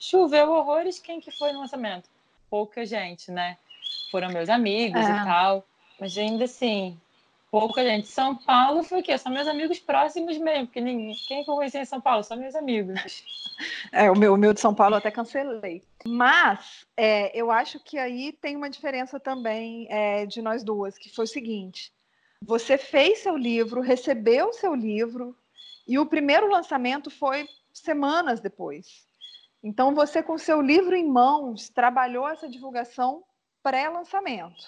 Choveu 0.00 0.50
horrores, 0.50 0.98
quem 0.98 1.20
que 1.20 1.30
foi 1.30 1.52
no 1.52 1.60
lançamento? 1.60 2.08
Pouca 2.48 2.86
gente, 2.86 3.30
né? 3.30 3.58
Foram 4.10 4.30
meus 4.30 4.48
amigos 4.48 4.98
é. 4.98 5.10
e 5.10 5.24
tal. 5.24 5.64
Mas 6.00 6.16
ainda 6.16 6.44
assim, 6.44 6.98
pouca 7.50 7.84
gente. 7.84 8.08
São 8.08 8.34
Paulo 8.34 8.82
foi 8.82 9.00
o 9.00 9.02
quê? 9.02 9.18
São 9.18 9.30
meus 9.30 9.46
amigos 9.46 9.78
próximos 9.78 10.38
mesmo, 10.38 10.66
porque 10.66 10.80
ninguém, 10.80 11.14
quem 11.28 11.44
que 11.44 11.50
eu 11.50 11.54
conheci 11.54 11.76
em 11.76 11.84
São 11.84 12.00
Paulo? 12.00 12.24
São 12.24 12.36
meus 12.36 12.54
amigos. 12.54 13.24
É, 13.92 14.10
o 14.10 14.16
meu, 14.16 14.32
o 14.32 14.38
meu 14.38 14.54
de 14.54 14.60
São 14.60 14.74
Paulo 14.74 14.96
até 14.96 15.10
cancelei. 15.10 15.82
Mas 16.06 16.86
é, 16.96 17.38
eu 17.38 17.50
acho 17.50 17.78
que 17.78 17.98
aí 17.98 18.32
tem 18.32 18.56
uma 18.56 18.70
diferença 18.70 19.20
também 19.20 19.86
é, 19.90 20.24
de 20.24 20.40
nós 20.40 20.64
duas, 20.64 20.96
que 20.96 21.14
foi 21.14 21.26
o 21.26 21.28
seguinte: 21.28 21.92
você 22.40 22.78
fez 22.78 23.18
seu 23.18 23.36
livro, 23.36 23.82
recebeu 23.82 24.50
seu 24.54 24.74
livro, 24.74 25.36
e 25.86 25.98
o 25.98 26.06
primeiro 26.06 26.48
lançamento 26.48 27.10
foi 27.10 27.46
semanas 27.70 28.40
depois. 28.40 29.04
Então, 29.62 29.94
você, 29.94 30.22
com 30.22 30.38
seu 30.38 30.60
livro 30.60 30.94
em 30.94 31.06
mãos, 31.06 31.68
trabalhou 31.68 32.28
essa 32.28 32.48
divulgação 32.48 33.22
pré-lançamento. 33.62 34.62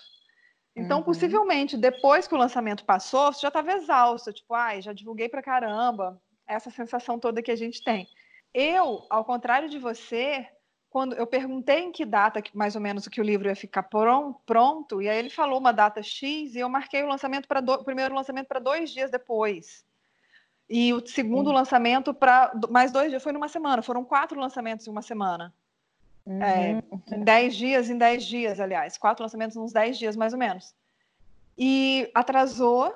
Então, 0.76 0.98
uhum. 0.98 1.04
possivelmente, 1.04 1.76
depois 1.76 2.26
que 2.26 2.34
o 2.34 2.38
lançamento 2.38 2.84
passou, 2.84 3.32
você 3.32 3.40
já 3.40 3.48
estava 3.48 3.72
exausta, 3.72 4.32
tipo, 4.32 4.54
ai, 4.54 4.80
já 4.80 4.92
divulguei 4.92 5.28
para 5.28 5.42
caramba, 5.42 6.20
essa 6.46 6.70
sensação 6.70 7.18
toda 7.18 7.42
que 7.42 7.50
a 7.50 7.56
gente 7.56 7.82
tem. 7.82 8.06
Eu, 8.54 9.06
ao 9.08 9.24
contrário 9.24 9.68
de 9.68 9.78
você, 9.78 10.46
quando 10.90 11.14
eu 11.14 11.26
perguntei 11.26 11.80
em 11.80 11.92
que 11.92 12.04
data, 12.04 12.42
mais 12.54 12.74
ou 12.74 12.80
menos, 12.80 13.08
que 13.08 13.20
o 13.20 13.24
livro 13.24 13.48
ia 13.48 13.56
ficar 13.56 13.82
pronto, 13.82 15.00
e 15.00 15.08
aí 15.08 15.18
ele 15.18 15.30
falou 15.30 15.58
uma 15.58 15.72
data 15.72 16.02
X, 16.02 16.54
e 16.54 16.58
eu 16.58 16.68
marquei 16.68 17.02
o 17.02 17.08
lançamento 17.08 17.48
para 17.48 17.60
o 17.60 17.84
primeiro 17.84 18.14
lançamento 18.14 18.46
para 18.46 18.60
dois 18.60 18.90
dias 18.90 19.10
depois. 19.10 19.84
E 20.74 20.90
o 20.94 21.06
segundo 21.06 21.50
Sim. 21.50 21.54
lançamento 21.54 22.14
para 22.14 22.50
mais 22.70 22.90
dois 22.90 23.10
dias, 23.10 23.22
foi 23.22 23.30
numa 23.30 23.46
semana, 23.46 23.82
foram 23.82 24.02
quatro 24.02 24.40
lançamentos 24.40 24.86
em 24.86 24.90
uma 24.90 25.02
semana. 25.02 25.52
Uhum. 26.24 26.42
É, 26.42 26.82
em 27.14 27.22
dez 27.22 27.54
dias, 27.54 27.90
em 27.90 27.98
dez 27.98 28.24
dias, 28.24 28.58
aliás, 28.58 28.96
quatro 28.96 29.22
lançamentos 29.22 29.54
uns 29.54 29.70
dez 29.70 29.98
dias, 29.98 30.16
mais 30.16 30.32
ou 30.32 30.38
menos. 30.38 30.74
E 31.58 32.10
atrasou, 32.14 32.90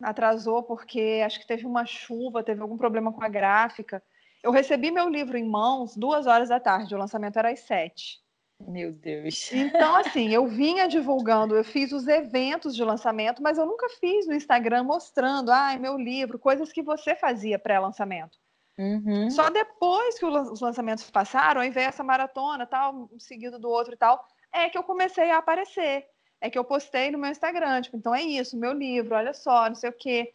atrasou 0.00 0.62
porque 0.62 1.22
acho 1.22 1.38
que 1.38 1.46
teve 1.46 1.66
uma 1.66 1.84
chuva, 1.84 2.42
teve 2.42 2.62
algum 2.62 2.78
problema 2.78 3.12
com 3.12 3.22
a 3.22 3.28
gráfica. 3.28 4.02
Eu 4.42 4.50
recebi 4.50 4.90
meu 4.90 5.10
livro 5.10 5.36
em 5.36 5.44
mãos 5.44 5.94
duas 5.94 6.26
horas 6.26 6.48
da 6.48 6.58
tarde, 6.58 6.94
o 6.94 6.98
lançamento 6.98 7.38
era 7.38 7.50
às 7.50 7.60
sete. 7.60 8.22
Meu 8.60 8.92
Deus. 8.92 9.52
Então, 9.52 9.96
assim, 9.96 10.32
eu 10.32 10.46
vinha 10.46 10.88
divulgando, 10.88 11.54
eu 11.54 11.64
fiz 11.64 11.92
os 11.92 12.06
eventos 12.06 12.74
de 12.74 12.82
lançamento, 12.82 13.42
mas 13.42 13.58
eu 13.58 13.66
nunca 13.66 13.88
fiz 14.00 14.26
no 14.26 14.34
Instagram 14.34 14.84
mostrando, 14.84 15.50
ai, 15.50 15.78
meu 15.78 15.96
livro, 15.96 16.38
coisas 16.38 16.72
que 16.72 16.82
você 16.82 17.14
fazia 17.14 17.58
pré-lançamento. 17.58 18.38
Uhum. 18.78 19.30
Só 19.30 19.48
depois 19.48 20.18
que 20.18 20.26
os 20.26 20.60
lançamentos 20.60 21.10
passaram, 21.10 21.60
aí 21.60 21.70
veio 21.70 21.88
essa 21.88 22.04
maratona, 22.04 22.66
tal, 22.66 23.08
um 23.12 23.18
seguido 23.18 23.58
do 23.58 23.68
outro 23.68 23.94
e 23.94 23.96
tal, 23.96 24.22
é 24.52 24.68
que 24.68 24.76
eu 24.76 24.82
comecei 24.82 25.30
a 25.30 25.38
aparecer. 25.38 26.06
É 26.40 26.50
que 26.50 26.58
eu 26.58 26.64
postei 26.64 27.10
no 27.10 27.18
meu 27.18 27.30
Instagram, 27.30 27.80
tipo, 27.80 27.96
então 27.96 28.14
é 28.14 28.22
isso, 28.22 28.58
meu 28.58 28.72
livro, 28.72 29.14
olha 29.14 29.32
só, 29.32 29.68
não 29.68 29.74
sei 29.74 29.88
o 29.88 29.94
quê. 29.94 30.34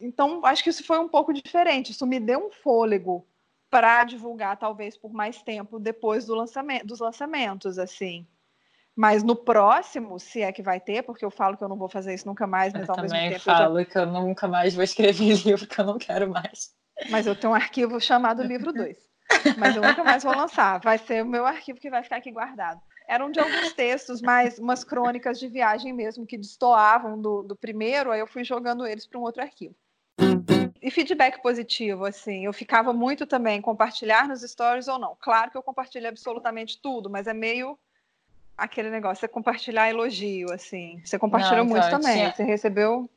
Então, 0.00 0.44
acho 0.44 0.64
que 0.64 0.70
isso 0.70 0.84
foi 0.84 0.98
um 0.98 1.08
pouco 1.08 1.32
diferente. 1.32 1.92
Isso 1.92 2.06
me 2.06 2.18
deu 2.18 2.46
um 2.46 2.50
fôlego 2.50 3.26
para 3.72 4.04
divulgar 4.04 4.58
talvez 4.58 4.98
por 4.98 5.14
mais 5.14 5.40
tempo 5.40 5.80
depois 5.80 6.26
do 6.26 6.34
lançamento, 6.34 6.88
dos 6.88 7.00
lançamentos, 7.00 7.78
assim. 7.78 8.26
Mas 8.94 9.22
no 9.22 9.34
próximo, 9.34 10.20
se 10.20 10.42
é 10.42 10.52
que 10.52 10.62
vai 10.62 10.78
ter, 10.78 11.02
porque 11.02 11.24
eu 11.24 11.30
falo 11.30 11.56
que 11.56 11.64
eu 11.64 11.70
não 11.70 11.78
vou 11.78 11.88
fazer 11.88 12.12
isso 12.12 12.28
nunca 12.28 12.46
mais, 12.46 12.74
mas 12.74 12.86
eu 12.86 12.94
ao 12.94 13.00
mesmo 13.00 13.16
tempo. 13.16 13.34
Eu 13.34 13.40
falo 13.40 13.78
já... 13.78 13.84
que 13.86 13.96
eu 13.96 14.04
nunca 14.04 14.46
mais 14.46 14.74
vou 14.74 14.84
escrever 14.84 15.32
livro, 15.42 15.66
que 15.66 15.80
eu 15.80 15.86
não 15.86 15.96
quero 15.96 16.28
mais. 16.28 16.74
Mas 17.08 17.26
eu 17.26 17.34
tenho 17.34 17.54
um 17.54 17.56
arquivo 17.56 17.98
chamado 17.98 18.42
Livro 18.42 18.74
2. 18.74 18.94
mas 19.56 19.74
eu 19.74 19.80
nunca 19.80 20.04
mais 20.04 20.22
vou 20.22 20.36
lançar. 20.36 20.78
Vai 20.80 20.98
ser 20.98 21.24
o 21.24 21.26
meu 21.26 21.46
arquivo 21.46 21.80
que 21.80 21.88
vai 21.88 22.02
ficar 22.02 22.16
aqui 22.16 22.30
guardado. 22.30 22.78
Eram 23.08 23.30
de 23.30 23.40
alguns 23.40 23.72
textos, 23.72 24.20
mas 24.20 24.58
umas 24.58 24.84
crônicas 24.84 25.40
de 25.40 25.48
viagem 25.48 25.94
mesmo, 25.94 26.26
que 26.26 26.36
destoavam 26.36 27.18
do, 27.18 27.42
do 27.42 27.56
primeiro, 27.56 28.10
aí 28.10 28.20
eu 28.20 28.26
fui 28.26 28.44
jogando 28.44 28.86
eles 28.86 29.06
para 29.06 29.18
um 29.18 29.22
outro 29.22 29.40
arquivo 29.40 29.74
e 30.82 30.90
feedback 30.90 31.40
positivo, 31.40 32.04
assim, 32.04 32.44
eu 32.44 32.52
ficava 32.52 32.92
muito 32.92 33.24
também 33.24 33.62
compartilhar 33.62 34.26
nos 34.26 34.42
stories 34.42 34.88
ou 34.88 34.98
não. 34.98 35.16
Claro 35.20 35.50
que 35.50 35.56
eu 35.56 35.62
compartilho 35.62 36.08
absolutamente 36.08 36.80
tudo, 36.82 37.08
mas 37.08 37.28
é 37.28 37.32
meio 37.32 37.78
aquele 38.58 38.90
negócio, 38.90 39.20
você 39.20 39.28
compartilhar 39.28 39.88
elogio, 39.88 40.52
assim. 40.52 41.00
Você 41.04 41.18
compartilhou 41.18 41.64
muito 41.64 41.86
então, 41.86 42.00
também. 42.00 42.16
Tinha... 42.16 42.32
Você 42.32 42.42
recebeu? 42.42 43.08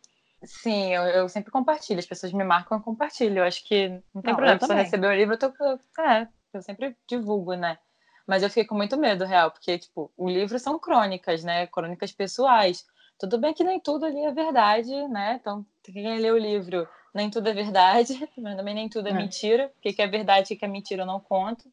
Sim, 0.43 0.93
eu, 0.93 1.03
eu, 1.03 1.29
sempre 1.29 1.51
compartilho. 1.51 1.99
As 1.99 2.05
pessoas 2.05 2.31
me 2.31 2.43
marcam, 2.43 2.77
eu 2.77 2.83
compartilho. 2.83 3.39
Eu 3.39 3.43
acho 3.43 3.63
que 3.67 3.89
não 4.13 4.21
tem 4.21 4.31
não, 4.31 4.35
problema. 4.35 4.59
Se 4.59 4.67
você 4.67 4.73
recebeu 4.75 5.09
o 5.09 5.13
livro, 5.13 5.33
eu, 5.33 5.39
tô, 5.39 6.01
é, 6.01 6.27
eu 6.53 6.61
sempre 6.61 6.95
divulgo, 7.07 7.55
né? 7.55 7.79
Mas 8.27 8.43
eu 8.43 8.49
fiquei 8.49 8.65
com 8.65 8.75
muito 8.75 8.97
medo, 8.97 9.25
real, 9.25 9.51
porque, 9.51 9.77
tipo, 9.77 10.11
o 10.17 10.29
livro 10.29 10.57
são 10.59 10.77
crônicas, 10.79 11.43
né? 11.43 11.67
Crônicas 11.67 12.11
pessoais. 12.11 12.85
Tudo 13.19 13.39
bem 13.39 13.53
que 13.53 13.63
nem 13.63 13.79
tudo 13.79 14.05
ali 14.05 14.23
é 14.23 14.31
verdade, 14.31 15.07
né? 15.07 15.39
Então, 15.39 15.65
quem 15.83 16.19
lê 16.19 16.31
o 16.31 16.37
livro 16.37 16.87
nem 17.15 17.29
tudo 17.29 17.47
é 17.47 17.53
verdade, 17.53 18.27
mas 18.37 18.57
também 18.57 18.75
nem 18.75 18.89
tudo 18.89 19.07
é, 19.07 19.11
é. 19.11 19.13
mentira. 19.13 19.71
O 19.77 19.81
que 19.81 20.01
é 20.01 20.07
verdade 20.07 20.53
e 20.53 20.55
o 20.55 20.59
que 20.59 20.65
é 20.65 20.67
mentira 20.67 21.03
eu 21.03 21.07
não 21.07 21.19
conto. 21.19 21.71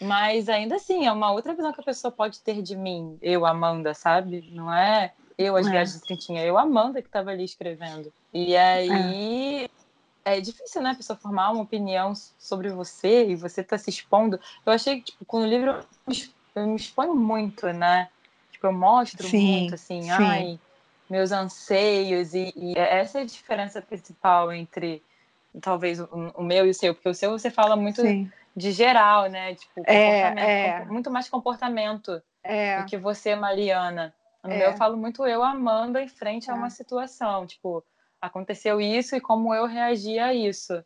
Mas 0.00 0.48
ainda 0.48 0.76
assim, 0.76 1.04
é 1.06 1.12
uma 1.12 1.32
outra 1.32 1.52
visão 1.52 1.72
que 1.72 1.80
a 1.80 1.84
pessoa 1.84 2.10
pode 2.10 2.40
ter 2.40 2.62
de 2.62 2.74
mim, 2.74 3.18
eu, 3.20 3.44
Amanda, 3.44 3.92
sabe? 3.92 4.48
Não 4.50 4.72
é 4.72 5.12
eu, 5.36 5.56
as 5.56 5.66
é. 5.66 5.70
viagens 5.70 6.00
de 6.00 6.06
Trintinha, 6.06 6.42
eu, 6.42 6.56
Amanda, 6.56 7.02
que 7.02 7.08
estava 7.08 7.30
ali 7.30 7.44
escrevendo. 7.44 8.10
E 8.32 8.56
aí 8.56 9.68
é. 10.24 10.38
é. 10.38 10.40
difícil, 10.40 10.80
né, 10.80 10.92
a 10.92 10.94
pessoa 10.94 11.18
formar 11.18 11.50
uma 11.50 11.62
opinião 11.62 12.14
sobre 12.38 12.70
você 12.70 13.28
e 13.28 13.36
você 13.36 13.62
tá 13.62 13.76
se 13.76 13.90
expondo. 13.90 14.40
Eu 14.64 14.72
achei 14.72 15.00
que, 15.00 15.12
tipo, 15.12 15.24
com 15.26 15.42
o 15.42 15.46
livro 15.46 15.84
eu 16.54 16.66
me 16.66 16.76
exponho 16.76 17.14
muito, 17.14 17.66
né? 17.66 18.08
Tipo, 18.52 18.68
eu 18.68 18.72
mostro 18.72 19.26
sim, 19.28 19.60
muito, 19.60 19.74
assim, 19.74 20.02
sim. 20.02 20.10
ai 20.10 20.58
meus 21.10 21.32
anseios 21.32 22.34
e, 22.34 22.52
e, 22.56 22.78
essa 22.78 23.18
é 23.18 23.22
a 23.22 23.26
diferença 23.26 23.82
principal 23.82 24.52
entre 24.52 25.02
talvez 25.60 25.98
o, 25.98 26.06
o, 26.36 26.42
meu 26.42 26.66
e 26.66 26.70
o 26.70 26.74
seu, 26.74 26.94
porque 26.94 27.08
o 27.08 27.14
seu 27.14 27.32
você 27.32 27.50
fala 27.50 27.74
muito 27.74 28.00
Sim. 28.00 28.30
de 28.56 28.70
geral, 28.70 29.26
né? 29.26 29.56
Tipo, 29.56 29.82
é, 29.86 30.78
é. 30.78 30.84
muito 30.84 31.10
mais 31.10 31.28
comportamento 31.28 32.22
é. 32.44 32.80
do 32.80 32.86
que 32.86 32.96
você, 32.96 33.34
Mariana. 33.34 34.14
No 34.44 34.52
é. 34.52 34.58
meu 34.58 34.70
eu 34.70 34.76
falo 34.76 34.96
muito 34.96 35.26
eu, 35.26 35.42
Amanda, 35.42 36.00
em 36.00 36.08
frente 36.08 36.50
a 36.50 36.54
uma 36.54 36.68
é. 36.68 36.70
situação, 36.70 37.46
tipo, 37.46 37.84
aconteceu 38.20 38.80
isso 38.80 39.16
e 39.16 39.20
como 39.20 39.52
eu 39.52 39.66
reagi 39.66 40.18
a 40.18 40.32
isso. 40.32 40.82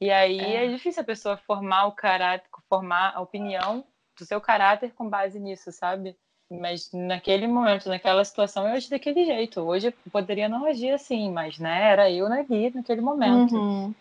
E 0.00 0.10
aí 0.10 0.40
é. 0.40 0.64
é 0.64 0.68
difícil 0.68 1.02
a 1.02 1.06
pessoa 1.06 1.36
formar 1.36 1.86
o 1.86 1.92
caráter, 1.92 2.48
formar 2.68 3.12
a 3.14 3.20
opinião 3.20 3.84
do 4.18 4.24
seu 4.24 4.40
caráter 4.40 4.92
com 4.94 5.08
base 5.08 5.38
nisso, 5.38 5.70
sabe? 5.70 6.16
Mas 6.50 6.90
naquele 6.92 7.46
momento, 7.48 7.88
naquela 7.88 8.24
situação, 8.24 8.68
eu 8.68 8.74
agi 8.74 8.88
daquele 8.88 9.24
jeito. 9.24 9.60
Hoje 9.60 9.88
eu 9.88 10.10
poderia 10.12 10.48
não 10.48 10.64
agir 10.64 10.90
assim, 10.90 11.30
mas 11.30 11.58
né, 11.58 11.90
era 11.90 12.10
eu 12.10 12.28
na 12.28 12.42
guia 12.42 12.70
naquele 12.74 13.00
momento. 13.00 13.56
Uhum. 13.56 13.94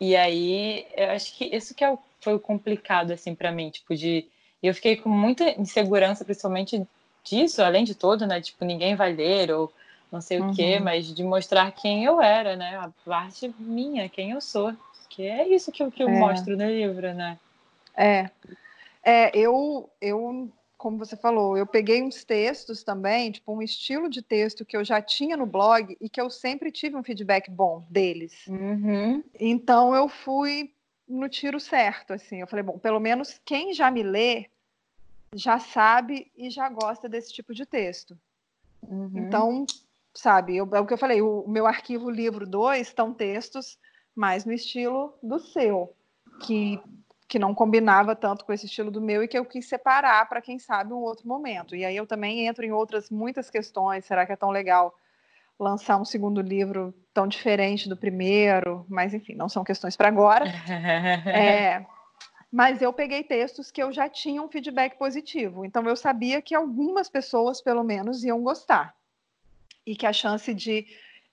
E 0.00 0.14
aí, 0.14 0.86
eu 0.96 1.10
acho 1.10 1.36
que 1.36 1.44
isso 1.44 1.74
que 1.74 1.82
é 1.82 1.90
o, 1.90 1.98
foi 2.20 2.34
o 2.34 2.40
complicado, 2.40 3.10
assim, 3.10 3.34
para 3.34 3.50
mim, 3.50 3.70
tipo, 3.70 3.96
de... 3.96 4.24
Eu 4.62 4.74
fiquei 4.74 4.96
com 4.96 5.08
muita 5.08 5.50
insegurança, 5.60 6.24
principalmente 6.24 6.86
disso, 7.24 7.62
além 7.62 7.84
de 7.84 7.94
tudo, 7.94 8.26
né? 8.26 8.40
Tipo, 8.40 8.64
ninguém 8.64 8.94
vai 8.94 9.12
ler 9.12 9.50
ou 9.50 9.72
não 10.10 10.20
sei 10.20 10.40
uhum. 10.40 10.50
o 10.50 10.54
quê, 10.54 10.76
uhum. 10.76 10.84
mas 10.84 11.12
de 11.12 11.22
mostrar 11.24 11.70
quem 11.72 12.04
eu 12.04 12.20
era, 12.20 12.54
né? 12.54 12.76
A 12.76 12.90
parte 13.04 13.52
minha, 13.58 14.08
quem 14.08 14.30
eu 14.30 14.40
sou. 14.40 14.72
Que 15.10 15.26
é 15.26 15.48
isso 15.48 15.72
que 15.72 15.82
eu, 15.82 15.90
que 15.90 16.02
eu 16.02 16.08
é. 16.08 16.18
mostro 16.18 16.56
no 16.56 16.66
livro, 16.66 17.12
né? 17.12 17.38
É. 17.96 18.30
É, 19.02 19.36
eu, 19.36 19.88
eu 20.00 20.48
como 20.78 20.96
você 20.96 21.16
falou, 21.16 21.58
eu 21.58 21.66
peguei 21.66 22.00
uns 22.02 22.24
textos 22.24 22.84
também, 22.84 23.32
tipo 23.32 23.52
um 23.52 23.60
estilo 23.60 24.08
de 24.08 24.22
texto 24.22 24.64
que 24.64 24.76
eu 24.76 24.84
já 24.84 25.02
tinha 25.02 25.36
no 25.36 25.44
blog 25.44 25.96
e 26.00 26.08
que 26.08 26.20
eu 26.20 26.30
sempre 26.30 26.70
tive 26.70 26.96
um 26.96 27.02
feedback 27.02 27.50
bom 27.50 27.84
deles. 27.90 28.46
Uhum. 28.46 29.22
Então 29.38 29.92
eu 29.94 30.08
fui 30.08 30.72
no 31.06 31.28
tiro 31.28 31.58
certo, 31.58 32.12
assim. 32.12 32.40
Eu 32.40 32.46
falei, 32.46 32.62
bom, 32.62 32.78
pelo 32.78 33.00
menos 33.00 33.40
quem 33.44 33.74
já 33.74 33.90
me 33.90 34.04
lê 34.04 34.46
já 35.34 35.58
sabe 35.58 36.30
e 36.36 36.48
já 36.48 36.68
gosta 36.68 37.08
desse 37.08 37.32
tipo 37.32 37.52
de 37.52 37.66
texto. 37.66 38.16
Uhum. 38.82 39.10
Então, 39.16 39.66
sabe, 40.14 40.56
eu, 40.56 40.68
é 40.72 40.80
o 40.80 40.86
que 40.86 40.94
eu 40.94 40.98
falei, 40.98 41.20
o, 41.20 41.40
o 41.40 41.50
meu 41.50 41.66
arquivo 41.66 42.08
livro 42.08 42.46
2 42.46 42.86
estão 42.86 43.12
textos 43.12 43.76
mais 44.14 44.44
no 44.44 44.52
estilo 44.52 45.12
do 45.22 45.40
seu, 45.40 45.92
que 46.42 46.80
que 47.28 47.38
não 47.38 47.54
combinava 47.54 48.16
tanto 48.16 48.44
com 48.44 48.52
esse 48.54 48.64
estilo 48.64 48.90
do 48.90 49.02
meu 49.02 49.22
e 49.22 49.28
que 49.28 49.38
eu 49.38 49.44
quis 49.44 49.68
separar 49.68 50.26
para 50.30 50.40
quem 50.40 50.58
sabe 50.58 50.94
um 50.94 51.02
outro 51.02 51.28
momento. 51.28 51.76
E 51.76 51.84
aí 51.84 51.94
eu 51.94 52.06
também 52.06 52.46
entro 52.46 52.64
em 52.64 52.72
outras 52.72 53.10
muitas 53.10 53.50
questões. 53.50 54.06
Será 54.06 54.24
que 54.24 54.32
é 54.32 54.36
tão 54.36 54.50
legal 54.50 54.96
lançar 55.60 56.00
um 56.00 56.06
segundo 56.06 56.40
livro 56.40 56.94
tão 57.12 57.28
diferente 57.28 57.86
do 57.86 57.96
primeiro? 57.96 58.86
Mas 58.88 59.12
enfim, 59.12 59.34
não 59.34 59.48
são 59.48 59.62
questões 59.62 59.94
para 59.94 60.08
agora. 60.08 60.46
é, 61.28 61.84
mas 62.50 62.80
eu 62.80 62.94
peguei 62.94 63.22
textos 63.22 63.70
que 63.70 63.82
eu 63.82 63.92
já 63.92 64.08
tinha 64.08 64.42
um 64.42 64.48
feedback 64.48 64.96
positivo. 64.96 65.66
Então 65.66 65.86
eu 65.86 65.96
sabia 65.96 66.40
que 66.40 66.54
algumas 66.54 67.10
pessoas, 67.10 67.60
pelo 67.60 67.84
menos, 67.84 68.24
iam 68.24 68.42
gostar. 68.42 68.94
E 69.84 69.94
que 69.94 70.06
a 70.06 70.14
chance 70.14 70.54
de, 70.54 70.86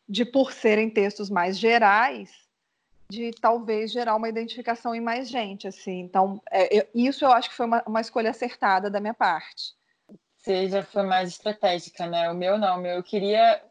de 0.09 0.25
por 0.25 0.51
serem 0.51 0.89
textos 0.89 1.29
mais 1.29 1.57
gerais, 1.57 2.44
de 3.09 3.31
talvez 3.39 3.91
gerar 3.91 4.15
uma 4.15 4.29
identificação 4.29 4.95
em 4.95 5.01
mais 5.01 5.29
gente, 5.29 5.67
assim. 5.67 5.99
Então, 5.99 6.41
é, 6.51 6.79
eu, 6.79 6.87
isso 6.93 7.23
eu 7.23 7.31
acho 7.31 7.49
que 7.49 7.55
foi 7.55 7.65
uma, 7.65 7.83
uma, 7.85 8.01
escolha 8.01 8.29
acertada 8.29 8.89
da 8.89 8.99
minha 8.99 9.13
parte. 9.13 9.73
Você 10.37 10.69
já 10.69 10.83
foi 10.83 11.03
mais 11.03 11.29
estratégica, 11.29 12.07
né? 12.07 12.29
O 12.29 12.35
meu 12.35 12.57
não, 12.57 12.77
o 12.77 12.81
meu 12.81 12.93
eu 12.93 13.03
queria, 13.03 13.61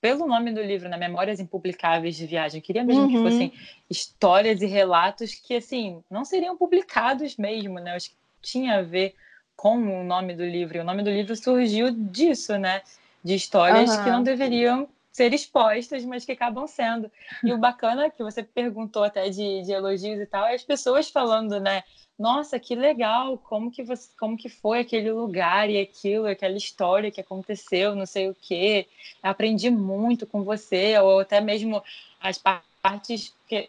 pelo 0.00 0.26
nome 0.26 0.52
do 0.52 0.62
livro, 0.62 0.88
né? 0.88 0.96
Memórias 0.96 1.40
Impublicáveis 1.40 2.16
de 2.16 2.26
Viagem, 2.26 2.60
eu 2.60 2.64
queria 2.64 2.84
mesmo 2.84 3.02
uhum. 3.02 3.08
que 3.08 3.22
fossem 3.22 3.52
histórias 3.88 4.62
e 4.62 4.66
relatos 4.66 5.34
que, 5.34 5.56
assim, 5.56 6.02
não 6.10 6.24
seriam 6.24 6.56
publicados 6.56 7.36
mesmo, 7.36 7.78
né? 7.78 7.92
Eu 7.92 7.96
acho 7.96 8.10
que 8.10 8.16
tinha 8.40 8.78
a 8.78 8.82
ver 8.82 9.14
com 9.56 9.76
o 9.76 10.04
nome 10.04 10.34
do 10.34 10.44
livro. 10.44 10.78
E 10.78 10.80
o 10.80 10.84
nome 10.84 11.02
do 11.02 11.10
livro 11.10 11.34
surgiu 11.34 11.90
disso, 11.90 12.56
né? 12.58 12.82
De 13.24 13.34
histórias 13.34 13.90
uhum. 13.90 14.04
que 14.04 14.10
não 14.10 14.22
deveriam 14.22 14.88
ser 15.18 15.34
expostas, 15.34 16.04
mas 16.04 16.24
que 16.24 16.32
acabam 16.32 16.66
sendo. 16.68 17.10
E 17.42 17.52
o 17.52 17.58
bacana 17.58 18.08
que 18.08 18.22
você 18.22 18.40
perguntou 18.40 19.02
até 19.02 19.28
de, 19.28 19.62
de 19.62 19.72
elogios 19.72 20.20
e 20.20 20.26
tal, 20.26 20.46
é 20.46 20.54
as 20.54 20.62
pessoas 20.62 21.10
falando, 21.10 21.58
né? 21.58 21.82
Nossa, 22.16 22.58
que 22.58 22.74
legal, 22.74 23.36
como 23.38 23.70
que 23.70 23.82
você, 23.82 24.08
como 24.18 24.36
que 24.36 24.48
foi 24.48 24.80
aquele 24.80 25.10
lugar 25.10 25.68
e 25.68 25.80
aquilo, 25.80 26.26
aquela 26.26 26.56
história 26.56 27.10
que 27.10 27.20
aconteceu, 27.20 27.96
não 27.96 28.06
sei 28.06 28.28
o 28.28 28.36
quê. 28.40 28.86
Aprendi 29.22 29.70
muito 29.70 30.26
com 30.26 30.42
você, 30.44 30.96
ou 30.98 31.20
até 31.20 31.40
mesmo 31.40 31.82
as 32.20 32.38
partes 32.38 33.34
que 33.48 33.68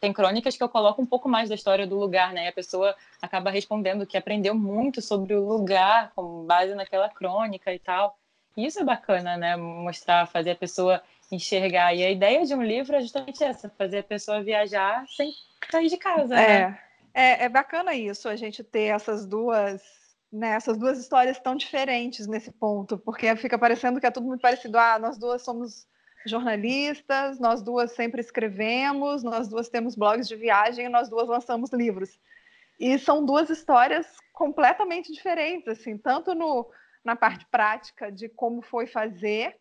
tem 0.00 0.12
crônicas 0.12 0.56
que 0.56 0.62
eu 0.62 0.68
coloco 0.68 1.02
um 1.02 1.06
pouco 1.06 1.28
mais 1.28 1.48
da 1.48 1.54
história 1.54 1.86
do 1.86 1.98
lugar, 1.98 2.32
né? 2.32 2.46
E 2.46 2.48
a 2.48 2.52
pessoa 2.52 2.94
acaba 3.20 3.50
respondendo 3.50 4.06
que 4.06 4.16
aprendeu 4.16 4.54
muito 4.54 5.02
sobre 5.02 5.34
o 5.34 5.46
lugar, 5.46 6.12
com 6.14 6.46
base 6.46 6.74
naquela 6.74 7.08
crônica 7.08 7.72
e 7.72 7.78
tal. 7.78 8.16
Isso 8.66 8.80
é 8.80 8.84
bacana, 8.84 9.36
né? 9.36 9.56
Mostrar, 9.56 10.26
fazer 10.26 10.52
a 10.52 10.56
pessoa 10.56 11.02
enxergar. 11.30 11.94
E 11.94 12.04
a 12.04 12.10
ideia 12.10 12.44
de 12.44 12.54
um 12.54 12.62
livro 12.62 12.96
é 12.96 13.00
justamente 13.00 13.42
essa: 13.42 13.68
fazer 13.78 13.98
a 13.98 14.02
pessoa 14.04 14.42
viajar 14.42 15.04
sem 15.08 15.32
sair 15.70 15.88
de 15.88 15.96
casa. 15.96 16.34
É, 16.34 16.68
né? 16.68 16.80
é, 17.14 17.44
é 17.44 17.48
bacana 17.48 17.94
isso, 17.94 18.28
a 18.28 18.36
gente 18.36 18.62
ter 18.62 18.94
essas 18.94 19.26
duas. 19.26 20.00
Né, 20.32 20.50
essas 20.50 20.78
duas 20.78 20.96
histórias 20.96 21.40
tão 21.40 21.56
diferentes 21.56 22.28
nesse 22.28 22.52
ponto, 22.52 22.96
porque 22.96 23.34
fica 23.34 23.58
parecendo 23.58 23.98
que 23.98 24.06
é 24.06 24.12
tudo 24.12 24.28
muito 24.28 24.40
parecido. 24.40 24.78
Ah, 24.78 24.96
nós 24.96 25.18
duas 25.18 25.42
somos 25.42 25.88
jornalistas, 26.24 27.40
nós 27.40 27.62
duas 27.62 27.90
sempre 27.92 28.20
escrevemos, 28.20 29.24
nós 29.24 29.48
duas 29.48 29.68
temos 29.68 29.96
blogs 29.96 30.28
de 30.28 30.36
viagem, 30.36 30.88
nós 30.88 31.08
duas 31.08 31.28
lançamos 31.28 31.72
livros. 31.72 32.16
E 32.78 32.96
são 32.96 33.24
duas 33.24 33.50
histórias 33.50 34.06
completamente 34.32 35.12
diferentes, 35.12 35.66
assim, 35.66 35.98
tanto 35.98 36.32
no, 36.34 36.70
na 37.04 37.16
parte 37.16 37.46
prática 37.46 38.10
de 38.10 38.28
como 38.28 38.62
foi 38.62 38.86
fazer, 38.86 39.56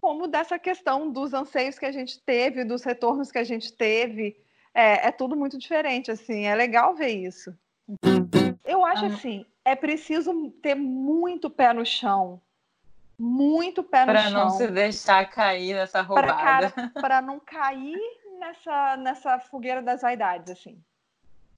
como 0.00 0.26
dessa 0.26 0.58
questão 0.58 1.10
dos 1.10 1.32
anseios 1.32 1.78
que 1.78 1.86
a 1.86 1.92
gente 1.92 2.20
teve, 2.20 2.64
dos 2.64 2.82
retornos 2.82 3.30
que 3.32 3.38
a 3.38 3.44
gente 3.44 3.72
teve. 3.72 4.36
É, 4.74 5.08
é 5.08 5.10
tudo 5.12 5.36
muito 5.36 5.56
diferente, 5.56 6.10
assim, 6.10 6.44
é 6.46 6.54
legal 6.54 6.94
ver 6.94 7.10
isso. 7.10 7.56
Eu 8.64 8.84
acho 8.84 9.06
assim, 9.06 9.46
é 9.64 9.76
preciso 9.76 10.50
ter 10.62 10.74
muito 10.74 11.48
pé 11.48 11.72
no 11.72 11.86
chão 11.86 12.40
muito 13.18 13.82
pé 13.82 14.00
no 14.00 14.12
pra 14.12 14.22
chão. 14.22 14.32
Para 14.32 14.44
não 14.44 14.50
se 14.50 14.66
deixar 14.68 15.30
cair 15.30 15.74
nessa 15.74 16.02
roubada. 16.02 16.72
Para 16.94 17.22
não 17.22 17.38
cair 17.40 17.98
nessa, 18.38 18.96
nessa 18.96 19.38
fogueira 19.38 19.82
das 19.82 20.02
vaidades, 20.02 20.50
assim. 20.50 20.82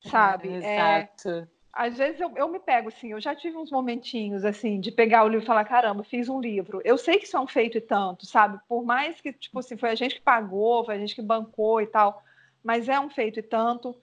Sabe? 0.04 0.48
É, 0.48 0.56
exato. 0.56 1.28
É, 1.30 1.48
às 1.76 1.98
vezes 1.98 2.18
eu, 2.18 2.32
eu 2.36 2.48
me 2.48 2.58
pego, 2.58 2.88
assim, 2.88 3.12
eu 3.12 3.20
já 3.20 3.34
tive 3.34 3.58
uns 3.58 3.70
momentinhos, 3.70 4.46
assim, 4.46 4.80
de 4.80 4.90
pegar 4.90 5.24
o 5.24 5.28
livro 5.28 5.44
e 5.44 5.46
falar, 5.46 5.62
caramba, 5.66 6.02
fiz 6.02 6.26
um 6.26 6.40
livro. 6.40 6.80
Eu 6.82 6.96
sei 6.96 7.18
que 7.18 7.26
isso 7.26 7.36
é 7.36 7.40
um 7.40 7.46
feito 7.46 7.76
e 7.76 7.82
tanto, 7.82 8.24
sabe? 8.24 8.58
Por 8.66 8.82
mais 8.82 9.20
que, 9.20 9.30
tipo 9.30 9.58
assim, 9.58 9.76
foi 9.76 9.90
a 9.90 9.94
gente 9.94 10.14
que 10.14 10.22
pagou, 10.22 10.86
foi 10.86 10.94
a 10.94 10.98
gente 10.98 11.14
que 11.14 11.20
bancou 11.20 11.82
e 11.82 11.86
tal, 11.86 12.24
mas 12.64 12.88
é 12.88 12.98
um 12.98 13.10
feito 13.10 13.40
e 13.40 13.42
tanto. 13.42 13.94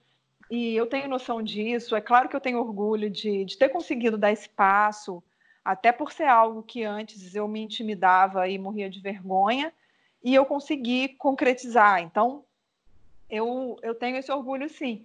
E 0.48 0.76
eu 0.76 0.86
tenho 0.86 1.08
noção 1.08 1.42
disso. 1.42 1.96
É 1.96 2.00
claro 2.00 2.28
que 2.28 2.36
eu 2.36 2.40
tenho 2.40 2.60
orgulho 2.60 3.10
de, 3.10 3.44
de 3.44 3.58
ter 3.58 3.68
conseguido 3.68 4.16
dar 4.16 4.30
esse 4.30 4.48
passo, 4.48 5.20
até 5.64 5.90
por 5.90 6.12
ser 6.12 6.28
algo 6.28 6.62
que 6.62 6.84
antes 6.84 7.34
eu 7.34 7.48
me 7.48 7.60
intimidava 7.60 8.48
e 8.48 8.56
morria 8.56 8.88
de 8.88 9.00
vergonha, 9.00 9.72
e 10.22 10.32
eu 10.32 10.46
consegui 10.46 11.08
concretizar. 11.18 12.00
Então, 12.00 12.44
eu, 13.28 13.76
eu 13.82 13.96
tenho 13.96 14.16
esse 14.16 14.30
orgulho, 14.30 14.68
sim. 14.68 15.04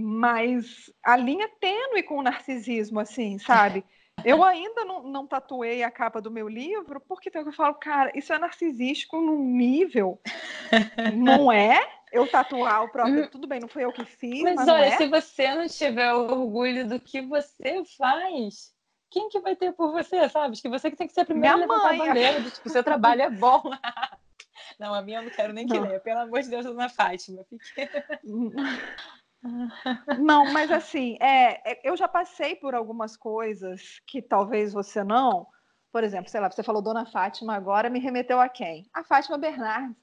Mas 0.00 0.92
a 1.02 1.16
linha 1.16 1.48
tênue 1.60 2.04
com 2.04 2.18
o 2.18 2.22
narcisismo, 2.22 3.00
assim, 3.00 3.36
sabe? 3.38 3.84
Eu 4.24 4.44
ainda 4.44 4.84
não, 4.84 5.02
não 5.02 5.26
tatuei 5.26 5.82
a 5.82 5.90
capa 5.90 6.20
do 6.20 6.30
meu 6.30 6.48
livro, 6.48 7.00
porque 7.00 7.30
eu 7.34 7.52
falo, 7.52 7.74
cara, 7.74 8.12
isso 8.14 8.32
é 8.32 8.38
narcisístico 8.38 9.20
num 9.20 9.42
nível. 9.42 10.20
Não 11.14 11.50
é? 11.50 11.80
Eu 12.12 12.26
tatuar 12.26 12.84
o 12.84 12.88
próprio. 12.88 13.24
Hum. 13.24 13.28
Tudo 13.28 13.46
bem, 13.46 13.60
não 13.60 13.68
foi 13.68 13.84
eu 13.84 13.92
que 13.92 14.04
fiz. 14.04 14.42
Mas, 14.42 14.56
mas 14.56 14.68
olha, 14.68 14.86
é. 14.86 14.96
se 14.96 15.06
você 15.08 15.54
não 15.54 15.66
tiver 15.66 16.10
orgulho 16.14 16.88
do 16.88 16.98
que 16.98 17.20
você 17.20 17.84
faz, 17.98 18.72
quem 19.10 19.28
que 19.28 19.38
vai 19.40 19.54
ter 19.54 19.72
por 19.72 19.92
você, 19.92 20.26
sabe? 20.30 20.58
que 20.58 20.70
você 20.70 20.90
que 20.90 20.96
tem 20.96 21.06
que 21.06 21.12
ser 21.12 21.20
a 21.20 21.26
primeira 21.26 21.54
minha 21.56 21.66
a 21.66 21.68
levantar 21.68 21.96
mãe. 21.98 22.00
a 22.00 22.14
bandeira 22.14 22.40
do 22.40 22.50
tipo, 22.50 22.70
seu 22.70 22.82
trabalho 22.82 23.20
é 23.20 23.28
bom. 23.28 23.62
não, 24.80 24.94
a 24.94 25.02
minha 25.02 25.18
eu 25.18 25.24
não 25.24 25.30
quero 25.30 25.52
nem 25.52 25.66
que 25.66 25.78
leia. 25.78 26.00
Pelo 26.00 26.20
amor 26.20 26.40
de 26.40 26.48
Deus, 26.48 26.64
dona 26.64 26.88
Fátima. 26.88 27.44
Fique... 27.44 27.90
não, 30.18 30.52
mas 30.52 30.70
assim, 30.70 31.16
é, 31.20 31.72
é, 31.72 31.80
eu 31.84 31.96
já 31.96 32.08
passei 32.08 32.56
por 32.56 32.74
algumas 32.74 33.16
coisas 33.16 34.00
que 34.06 34.20
talvez 34.20 34.72
você 34.72 35.04
não. 35.04 35.46
Por 35.92 36.04
exemplo, 36.04 36.30
sei 36.30 36.40
lá, 36.40 36.50
você 36.50 36.62
falou 36.62 36.82
Dona 36.82 37.06
Fátima 37.06 37.54
agora, 37.54 37.88
me 37.88 37.98
remeteu 37.98 38.40
a 38.40 38.48
quem? 38.48 38.88
A 38.92 39.02
Fátima 39.02 39.38
Bernardes, 39.38 39.96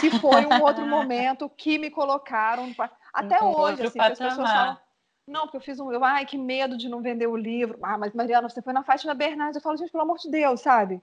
que 0.00 0.10
foi 0.10 0.44
um 0.46 0.62
outro 0.62 0.84
momento 0.86 1.48
que 1.48 1.78
me 1.78 1.90
colocaram. 1.90 2.74
Até 3.14 3.42
um 3.42 3.56
hoje, 3.56 3.86
assim, 3.86 4.00
as 4.00 4.18
pessoas 4.18 4.50
falam 4.50 4.78
não, 5.26 5.42
porque 5.42 5.56
eu 5.56 5.60
fiz 5.60 5.78
um. 5.78 5.92
Eu, 5.92 6.04
ai, 6.04 6.26
que 6.26 6.36
medo 6.36 6.76
de 6.76 6.88
não 6.88 7.00
vender 7.00 7.26
o 7.26 7.36
livro. 7.36 7.78
Ah, 7.82 7.96
mas 7.96 8.12
Mariana, 8.12 8.48
você 8.48 8.60
foi 8.60 8.72
na 8.72 8.82
Fátima 8.82 9.14
Bernardes. 9.14 9.56
Eu 9.56 9.62
falo, 9.62 9.76
gente, 9.76 9.92
pelo 9.92 10.02
amor 10.02 10.18
de 10.18 10.30
Deus, 10.30 10.60
sabe? 10.60 11.00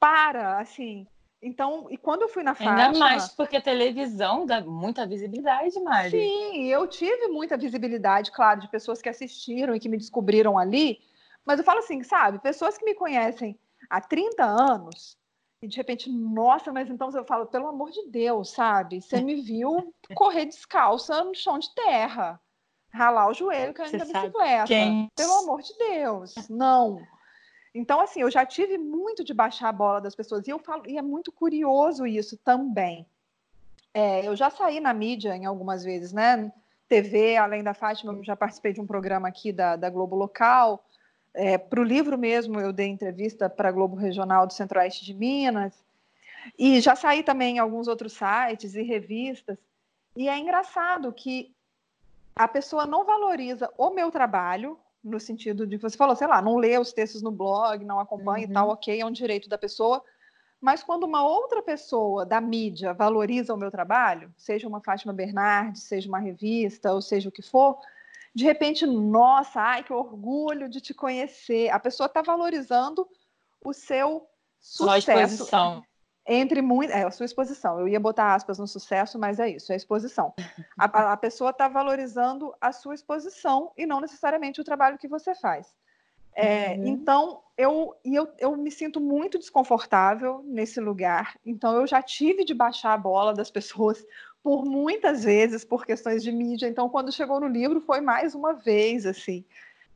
Para, 0.00 0.58
assim. 0.58 1.06
Então, 1.44 1.86
e 1.90 1.98
quando 1.98 2.22
eu 2.22 2.28
fui 2.28 2.42
na 2.42 2.54
Fátima. 2.54 2.86
Ainda 2.86 2.98
mais 2.98 3.28
porque 3.28 3.58
a 3.58 3.60
televisão 3.60 4.46
dá 4.46 4.62
muita 4.62 5.06
visibilidade, 5.06 5.78
Mari. 5.80 6.10
Sim, 6.10 6.64
eu 6.64 6.86
tive 6.86 7.28
muita 7.28 7.56
visibilidade, 7.56 8.32
claro, 8.32 8.60
de 8.60 8.68
pessoas 8.68 9.02
que 9.02 9.10
assistiram 9.10 9.74
e 9.74 9.80
que 9.80 9.88
me 9.88 9.98
descobriram 9.98 10.56
ali. 10.56 11.00
Mas 11.44 11.58
eu 11.58 11.64
falo 11.64 11.80
assim, 11.80 12.02
sabe? 12.02 12.38
Pessoas 12.38 12.78
que 12.78 12.84
me 12.84 12.94
conhecem 12.94 13.58
há 13.90 14.00
30 14.00 14.42
anos 14.42 15.18
e 15.60 15.68
de 15.68 15.76
repente, 15.76 16.10
nossa, 16.10 16.72
mas 16.72 16.88
então 16.90 17.10
eu 17.10 17.24
falo, 17.24 17.46
pelo 17.46 17.68
amor 17.68 17.90
de 17.90 18.06
Deus, 18.08 18.50
sabe? 18.50 19.02
Você 19.02 19.20
me 19.20 19.36
viu 19.42 19.94
correr 20.14 20.46
descalça 20.46 21.22
no 21.24 21.34
chão 21.34 21.58
de 21.58 21.74
terra 21.74 22.40
ralar 22.90 23.28
o 23.28 23.34
joelho 23.34 23.74
caindo 23.74 23.98
da 23.98 24.04
bicicleta. 24.04 24.66
Quem... 24.66 25.10
Pelo 25.16 25.32
amor 25.40 25.60
de 25.62 25.76
Deus, 25.76 26.34
não. 26.48 27.02
Então, 27.74 28.00
assim, 28.00 28.20
eu 28.20 28.30
já 28.30 28.46
tive 28.46 28.78
muito 28.78 29.24
de 29.24 29.34
baixar 29.34 29.68
a 29.68 29.72
bola 29.72 30.00
das 30.00 30.14
pessoas, 30.14 30.46
e 30.46 30.50
eu 30.50 30.58
falo, 30.60 30.84
e 30.86 30.96
é 30.96 31.02
muito 31.02 31.32
curioso 31.32 32.06
isso 32.06 32.36
também. 32.36 33.04
É, 33.92 34.26
eu 34.26 34.36
já 34.36 34.48
saí 34.48 34.78
na 34.78 34.94
mídia 34.94 35.36
em 35.36 35.44
algumas 35.44 35.82
vezes, 35.82 36.12
né? 36.12 36.52
TV, 36.88 37.36
além 37.36 37.62
da 37.62 37.74
Fátima, 37.74 38.16
já 38.22 38.36
participei 38.36 38.72
de 38.72 38.80
um 38.80 38.86
programa 38.86 39.26
aqui 39.26 39.52
da, 39.52 39.74
da 39.74 39.90
Globo 39.90 40.14
Local. 40.14 40.84
É, 41.32 41.58
para 41.58 41.80
o 41.80 41.84
livro 41.84 42.16
mesmo, 42.16 42.60
eu 42.60 42.72
dei 42.72 42.86
entrevista 42.86 43.50
para 43.50 43.68
a 43.68 43.72
Globo 43.72 43.96
Regional 43.96 44.46
do 44.46 44.52
Centro-Oeste 44.52 45.04
de 45.04 45.14
Minas. 45.14 45.72
E 46.58 46.80
já 46.80 46.94
saí 46.94 47.22
também 47.22 47.56
em 47.56 47.58
alguns 47.58 47.88
outros 47.88 48.12
sites 48.12 48.74
e 48.74 48.82
revistas. 48.82 49.58
E 50.14 50.28
é 50.28 50.38
engraçado 50.38 51.12
que 51.12 51.52
a 52.36 52.46
pessoa 52.46 52.86
não 52.86 53.04
valoriza 53.04 53.72
o 53.78 53.90
meu 53.90 54.10
trabalho, 54.10 54.78
no 55.04 55.20
sentido 55.20 55.66
de 55.66 55.76
que 55.76 55.82
você 55.82 55.96
falou, 55.96 56.16
sei 56.16 56.26
lá, 56.26 56.40
não 56.40 56.56
lê 56.56 56.78
os 56.78 56.92
textos 56.92 57.20
no 57.20 57.30
blog, 57.30 57.84
não 57.84 58.00
acompanha 58.00 58.46
uhum. 58.46 58.50
e 58.50 58.54
tal, 58.54 58.68
ok, 58.70 59.00
é 59.00 59.04
um 59.04 59.12
direito 59.12 59.48
da 59.48 59.58
pessoa. 59.58 60.02
Mas 60.60 60.82
quando 60.82 61.04
uma 61.04 61.22
outra 61.22 61.62
pessoa 61.62 62.24
da 62.24 62.40
mídia 62.40 62.94
valoriza 62.94 63.52
o 63.52 63.56
meu 63.56 63.70
trabalho, 63.70 64.32
seja 64.36 64.66
uma 64.66 64.80
Fátima 64.80 65.12
Bernardes, 65.12 65.82
seja 65.82 66.08
uma 66.08 66.18
revista, 66.18 66.92
ou 66.94 67.02
seja 67.02 67.28
o 67.28 67.32
que 67.32 67.42
for, 67.42 67.78
de 68.34 68.44
repente, 68.44 68.86
nossa, 68.86 69.60
ai, 69.60 69.84
que 69.84 69.92
orgulho 69.92 70.68
de 70.68 70.80
te 70.80 70.94
conhecer. 70.94 71.68
A 71.68 71.78
pessoa 71.78 72.06
está 72.06 72.22
valorizando 72.22 73.06
o 73.62 73.72
seu 73.72 74.26
sucesso. 74.58 74.84
Sua 74.84 74.98
exposição. 74.98 75.84
Entre 76.26 76.62
muito. 76.62 76.90
É, 76.90 77.04
a 77.04 77.10
sua 77.10 77.26
exposição. 77.26 77.78
Eu 77.78 77.86
ia 77.86 78.00
botar 78.00 78.34
aspas 78.34 78.58
no 78.58 78.66
sucesso, 78.66 79.18
mas 79.18 79.38
é 79.38 79.48
isso, 79.50 79.72
é 79.72 79.76
exposição. 79.76 80.32
A, 80.78 81.12
a 81.12 81.16
pessoa 81.16 81.50
está 81.50 81.68
valorizando 81.68 82.52
a 82.60 82.72
sua 82.72 82.94
exposição 82.94 83.70
e 83.76 83.86
não 83.86 84.00
necessariamente 84.00 84.60
o 84.60 84.64
trabalho 84.64 84.98
que 84.98 85.06
você 85.06 85.34
faz. 85.34 85.74
É, 86.34 86.74
uhum. 86.74 86.86
Então, 86.86 87.40
eu, 87.56 87.94
e 88.04 88.14
eu, 88.14 88.28
eu 88.38 88.56
me 88.56 88.70
sinto 88.70 89.00
muito 89.00 89.38
desconfortável 89.38 90.42
nesse 90.44 90.80
lugar. 90.80 91.38
Então, 91.46 91.76
eu 91.76 91.86
já 91.86 92.02
tive 92.02 92.44
de 92.44 92.52
baixar 92.52 92.92
a 92.92 92.98
bola 92.98 93.32
das 93.32 93.50
pessoas 93.50 94.04
por 94.42 94.64
muitas 94.64 95.24
vezes, 95.24 95.64
por 95.64 95.86
questões 95.86 96.22
de 96.22 96.32
mídia. 96.32 96.66
Então, 96.66 96.88
quando 96.88 97.12
chegou 97.12 97.40
no 97.40 97.46
livro, 97.46 97.80
foi 97.80 98.00
mais 98.00 98.34
uma 98.34 98.52
vez, 98.52 99.06
assim. 99.06 99.44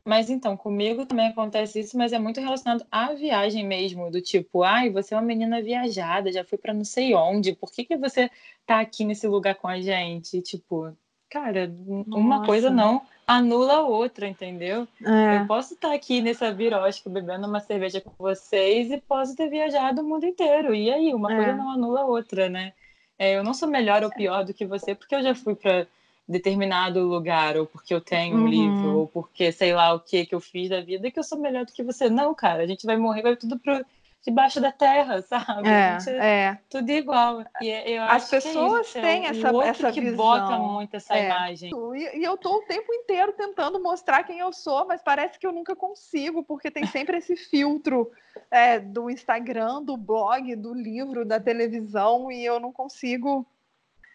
Mas 0.09 0.27
então, 0.27 0.57
comigo 0.57 1.05
também 1.05 1.27
acontece 1.27 1.81
isso, 1.81 1.95
mas 1.95 2.11
é 2.11 2.17
muito 2.17 2.41
relacionado 2.41 2.83
à 2.91 3.13
viagem 3.13 3.63
mesmo, 3.63 4.09
do 4.09 4.19
tipo, 4.19 4.63
ai, 4.63 4.89
você 4.89 5.13
é 5.13 5.17
uma 5.17 5.23
menina 5.23 5.61
viajada, 5.61 6.31
já 6.31 6.43
foi 6.43 6.57
para 6.57 6.73
não 6.73 6.83
sei 6.83 7.13
onde, 7.13 7.53
por 7.53 7.71
que, 7.71 7.85
que 7.85 7.95
você 7.95 8.27
tá 8.65 8.79
aqui 8.79 9.05
nesse 9.05 9.27
lugar 9.27 9.53
com 9.53 9.67
a 9.67 9.79
gente? 9.79 10.41
Tipo, 10.41 10.97
cara, 11.29 11.67
Nossa. 11.67 12.19
uma 12.19 12.43
coisa 12.43 12.71
não 12.71 13.03
anula 13.27 13.73
a 13.73 13.83
outra, 13.83 14.27
entendeu? 14.27 14.87
É. 15.05 15.43
Eu 15.43 15.45
posso 15.45 15.75
estar 15.75 15.89
tá 15.89 15.93
aqui 15.93 16.23
nessa 16.23 16.51
birosca 16.51 17.07
bebendo 17.07 17.45
uma 17.45 17.59
cerveja 17.59 18.01
com 18.01 18.11
vocês 18.17 18.89
e 18.89 18.97
posso 18.97 19.35
ter 19.35 19.47
viajado 19.47 20.01
o 20.01 20.03
mundo 20.03 20.25
inteiro. 20.25 20.73
E 20.73 20.89
aí, 20.91 21.13
uma 21.13 21.31
é. 21.31 21.35
coisa 21.35 21.53
não 21.53 21.69
anula 21.69 22.01
a 22.01 22.05
outra, 22.05 22.49
né? 22.49 22.73
É, 23.19 23.37
eu 23.37 23.43
não 23.43 23.53
sou 23.53 23.69
melhor 23.69 24.03
ou 24.03 24.09
pior 24.09 24.43
do 24.43 24.55
que 24.55 24.65
você, 24.65 24.95
porque 24.95 25.13
eu 25.13 25.21
já 25.21 25.35
fui 25.35 25.53
para 25.53 25.85
determinado 26.29 26.99
lugar, 27.01 27.57
ou 27.57 27.65
porque 27.65 27.93
eu 27.93 27.99
tenho 27.99 28.37
um 28.37 28.41
uhum. 28.41 28.47
livro, 28.47 28.99
ou 28.99 29.07
porque 29.07 29.51
sei 29.51 29.73
lá 29.73 29.93
o 29.93 29.99
que 29.99 30.27
que 30.27 30.35
eu 30.35 30.39
fiz 30.39 30.69
da 30.69 30.79
vida, 30.79 31.09
que 31.09 31.19
eu 31.19 31.23
sou 31.23 31.39
melhor 31.39 31.65
do 31.65 31.73
que 31.73 31.83
você. 31.83 32.09
Não, 32.09 32.35
cara, 32.35 32.61
a 32.61 32.67
gente 32.67 32.85
vai 32.85 32.95
morrer, 32.95 33.23
vai 33.23 33.35
tudo 33.35 33.57
pro 33.57 33.83
debaixo 34.21 34.59
da 34.59 34.71
terra, 34.71 35.21
sabe? 35.27 35.67
É, 35.67 35.97
é. 36.19 36.57
Tudo 36.69 36.89
igual. 36.91 37.43
E 37.61 37.69
eu 37.69 38.03
As 38.03 38.29
pessoas 38.29 38.95
é 38.95 39.01
têm 39.01 39.25
essa, 39.25 39.51
o 39.51 39.61
essa 39.61 39.91
que 39.91 40.01
visão. 40.01 40.17
bota 40.17 40.57
muito 40.59 40.95
essa 40.95 41.17
é. 41.17 41.25
imagem. 41.25 41.71
E, 41.95 42.19
e 42.19 42.23
eu 42.23 42.37
tô 42.37 42.57
o 42.57 42.61
tempo 42.61 42.93
inteiro 42.93 43.33
tentando 43.33 43.81
mostrar 43.81 44.23
quem 44.23 44.39
eu 44.39 44.53
sou, 44.53 44.85
mas 44.85 45.01
parece 45.01 45.39
que 45.39 45.47
eu 45.47 45.51
nunca 45.51 45.75
consigo, 45.75 46.43
porque 46.43 46.69
tem 46.69 46.85
sempre 46.85 47.17
esse 47.17 47.35
filtro 47.35 48.11
é, 48.51 48.79
do 48.79 49.09
Instagram, 49.09 49.81
do 49.81 49.97
blog, 49.97 50.55
do 50.55 50.73
livro, 50.73 51.25
da 51.25 51.39
televisão, 51.39 52.31
e 52.31 52.45
eu 52.45 52.59
não 52.59 52.71
consigo 52.71 53.47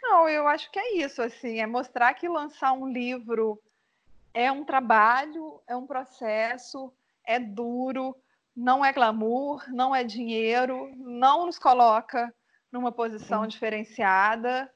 Não, 0.06 0.28
eu 0.28 0.46
acho 0.46 0.70
que 0.70 0.78
é 0.78 0.96
isso, 0.98 1.22
assim, 1.22 1.60
é 1.60 1.66
mostrar 1.66 2.12
que 2.12 2.28
lançar 2.28 2.72
um 2.72 2.86
livro 2.86 3.58
é 4.34 4.52
um 4.52 4.62
trabalho, 4.62 5.62
é 5.66 5.74
um 5.74 5.86
processo, 5.86 6.92
é 7.26 7.40
duro, 7.40 8.14
não 8.54 8.84
é 8.84 8.92
glamour, 8.92 9.64
não 9.72 9.94
é 9.94 10.04
dinheiro, 10.04 10.92
não 10.94 11.46
nos 11.46 11.58
coloca 11.58 12.32
numa 12.70 12.92
posição 12.92 13.42
Sim. 13.42 13.48
diferenciada, 13.48 14.70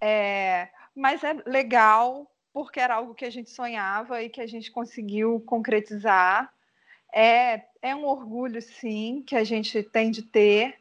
é, 0.00 0.68
mas 0.94 1.24
é 1.24 1.32
legal 1.46 2.30
porque 2.52 2.78
era 2.78 2.96
algo 2.96 3.14
que 3.14 3.24
a 3.24 3.30
gente 3.30 3.50
sonhava 3.50 4.22
e 4.22 4.28
que 4.28 4.40
a 4.40 4.46
gente 4.46 4.70
conseguiu 4.70 5.40
concretizar. 5.46 6.52
É, 7.14 7.64
é 7.80 7.94
um 7.94 8.04
orgulho, 8.04 8.60
sim, 8.60 9.22
que 9.26 9.34
a 9.34 9.44
gente 9.44 9.82
tem 9.82 10.10
de 10.10 10.22
ter. 10.22 10.78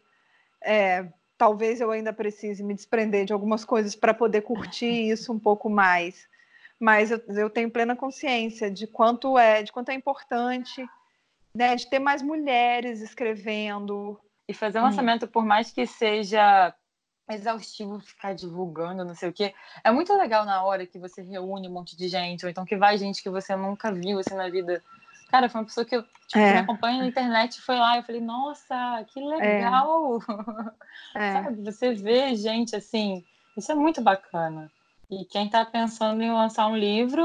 É, 0.62 1.08
talvez 1.38 1.80
eu 1.80 1.91
ainda 1.91 2.12
precise 2.12 2.63
me 2.63 2.73
desprender 2.73 3.26
de 3.26 3.34
algumas 3.34 3.63
coisas 3.63 3.95
para 3.95 4.13
poder 4.13 4.41
curtir 4.41 4.86
isso 5.12 5.32
um 5.32 5.39
pouco 5.39 5.69
mais. 5.69 6.28
Mas 6.80 7.12
eu, 7.12 7.21
eu, 7.30 7.50
tenho 7.50 7.71
plena 7.71 7.95
consciência 7.95 8.69
de 8.69 8.86
quanto 8.86 9.38
é, 9.38 9.63
de 9.63 9.71
quanto 9.71 9.89
é 9.89 9.93
importante, 9.93 10.86
né, 11.54 11.76
de 11.76 11.89
ter 11.89 12.00
mais 12.00 12.21
mulheres 12.21 13.02
escrevendo. 13.02 14.19
E 14.47 14.54
fazer 14.54 14.80
um 14.80 14.82
hum. 14.82 14.86
lançamento, 14.86 15.28
por 15.28 15.43
mais 15.43 15.71
que 15.71 15.86
seja 15.86 16.73
exaustivo 17.30 18.00
ficar 18.00 18.34
divulgando, 18.34 19.04
não 19.04 19.13
sei 19.13 19.30
o 19.30 19.34
quê. 19.34 19.54
É 19.84 19.91
muito 19.91 20.13
legal 20.13 20.45
na 20.45 20.63
hora 20.63 20.86
que 20.86 20.97
você 20.97 21.21
reúne 21.21 21.67
um 21.67 21.73
monte 21.73 21.97
de 21.97 22.08
gente, 22.08 22.45
ou 22.45 22.50
então 22.50 22.63
que 22.63 22.78
vai 22.78 22.97
gente 22.97 23.21
que 23.21 23.30
você 23.30 23.56
nunca 23.56 23.91
viu 23.91 24.19
assim 24.19 24.36
na 24.36 24.50
vida. 24.50 24.82
Cara, 25.30 25.50
foi 25.50 25.62
uma 25.62 25.66
pessoa 25.66 25.86
que, 25.86 25.96
eu, 25.96 26.04
tipo, 26.28 26.40
é. 26.40 26.54
me 26.54 26.60
acompanha 26.60 27.00
na 27.00 27.08
internet 27.08 27.62
foi 27.62 27.76
lá, 27.76 27.98
eu 27.98 28.04
falei, 28.04 28.22
nossa, 28.22 29.04
que 29.08 29.20
legal! 29.20 30.20
É. 31.16 31.34
Sabe, 31.44 31.62
você 31.63 31.94
vê 31.94 32.36
gente 32.36 32.76
assim, 32.76 33.24
isso 33.56 33.72
é 33.72 33.76
muito 33.76 34.02
bacana. 34.02 34.72
E 35.10 35.26
quem 35.26 35.46
está 35.46 35.66
pensando 35.66 36.22
em 36.22 36.32
lançar 36.32 36.68
um 36.68 36.78
livro, 36.78 37.24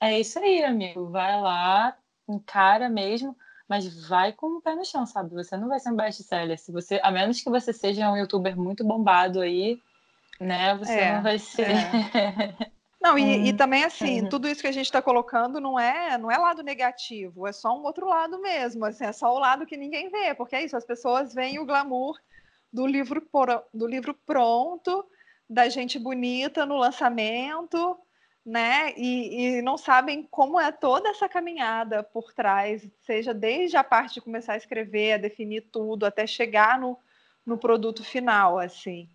é 0.00 0.18
isso 0.18 0.38
aí, 0.38 0.64
amigo. 0.64 1.10
Vai 1.10 1.40
lá, 1.40 1.96
encara 2.28 2.88
mesmo 2.88 3.36
mas 3.68 4.08
vai 4.08 4.32
com 4.32 4.58
o 4.58 4.60
pé 4.60 4.74
no 4.74 4.84
chão, 4.84 5.06
sabe? 5.06 5.34
Você 5.34 5.56
não 5.56 5.68
vai 5.68 5.80
ser 5.80 5.90
um 5.90 5.96
best-seller. 5.96 6.58
Se 6.58 6.70
você, 6.70 7.00
a 7.02 7.10
menos 7.10 7.40
que 7.40 7.50
você 7.50 7.72
seja 7.72 8.10
um 8.10 8.16
youtuber 8.16 8.56
muito 8.56 8.84
bombado 8.84 9.40
aí, 9.40 9.80
né? 10.40 10.74
Você 10.76 10.92
é, 10.92 11.14
não 11.14 11.22
vai 11.22 11.38
ser. 11.38 11.68
Não, 13.04 13.18
e, 13.18 13.50
e, 13.50 13.52
também 13.52 13.84
assim, 13.84 14.22
uhum. 14.22 14.28
tudo 14.30 14.48
isso 14.48 14.62
que 14.62 14.66
a 14.66 14.72
gente 14.72 14.86
está 14.86 15.02
colocando 15.02 15.60
não 15.60 15.78
é, 15.78 16.16
não 16.16 16.30
é 16.30 16.38
lado 16.38 16.62
negativo, 16.62 17.46
é 17.46 17.52
só 17.52 17.78
um 17.78 17.82
outro 17.84 18.08
lado 18.08 18.40
mesmo, 18.40 18.82
assim, 18.86 19.04
é 19.04 19.12
só 19.12 19.34
o 19.34 19.38
lado 19.38 19.66
que 19.66 19.76
ninguém 19.76 20.08
vê, 20.08 20.32
porque 20.32 20.56
é 20.56 20.64
isso, 20.64 20.74
as 20.74 20.86
pessoas 20.86 21.34
veem 21.34 21.58
o 21.58 21.66
glamour 21.66 22.18
do 22.72 22.86
livro, 22.86 23.22
do 23.74 23.86
livro 23.86 24.14
pronto, 24.24 25.04
da 25.48 25.68
gente 25.68 25.98
bonita 25.98 26.64
no 26.64 26.78
lançamento, 26.78 27.94
né? 28.44 28.94
E, 28.96 29.58
e, 29.58 29.62
não 29.62 29.76
sabem 29.76 30.26
como 30.30 30.58
é 30.58 30.72
toda 30.72 31.10
essa 31.10 31.28
caminhada 31.28 32.02
por 32.02 32.32
trás, 32.32 32.88
seja 33.00 33.34
desde 33.34 33.76
a 33.76 33.84
parte 33.84 34.14
de 34.14 34.22
começar 34.22 34.54
a 34.54 34.56
escrever, 34.56 35.12
a 35.12 35.18
definir 35.18 35.68
tudo, 35.70 36.06
até 36.06 36.26
chegar 36.26 36.80
no, 36.80 36.98
no 37.44 37.58
produto 37.58 38.02
final, 38.02 38.58
assim. 38.58 39.10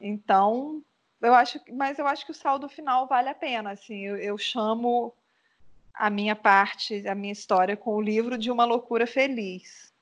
Então, 0.00 0.84
eu 1.24 1.34
acho, 1.34 1.60
mas 1.72 1.98
eu 1.98 2.06
acho 2.06 2.24
que 2.24 2.32
o 2.32 2.34
saldo 2.34 2.68
final 2.68 3.06
vale 3.06 3.28
a 3.28 3.34
pena, 3.34 3.72
assim. 3.72 4.00
Eu, 4.00 4.16
eu 4.16 4.38
chamo 4.38 5.12
a 5.92 6.10
minha 6.10 6.36
parte, 6.36 7.06
a 7.06 7.14
minha 7.14 7.32
história 7.32 7.76
com 7.76 7.94
o 7.94 8.00
livro 8.00 8.36
de 8.36 8.50
uma 8.50 8.64
loucura 8.64 9.06
feliz. 9.06 9.92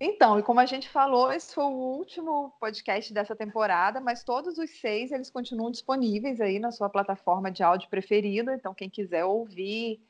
Então, 0.00 0.38
e 0.38 0.42
como 0.42 0.60
a 0.60 0.66
gente 0.66 0.88
falou, 0.88 1.32
esse 1.32 1.54
foi 1.54 1.64
o 1.64 1.96
último 1.96 2.52
podcast 2.60 3.12
dessa 3.14 3.34
temporada, 3.34 4.00
mas 4.00 4.22
todos 4.22 4.58
os 4.58 4.70
seis 4.80 5.12
eles 5.12 5.30
continuam 5.30 5.70
disponíveis 5.70 6.40
aí 6.40 6.58
na 6.58 6.70
sua 6.70 6.90
plataforma 6.90 7.50
de 7.50 7.62
áudio 7.62 7.88
preferida. 7.88 8.54
Então, 8.54 8.74
quem 8.74 8.90
quiser 8.90 9.24
ouvir, 9.24 10.00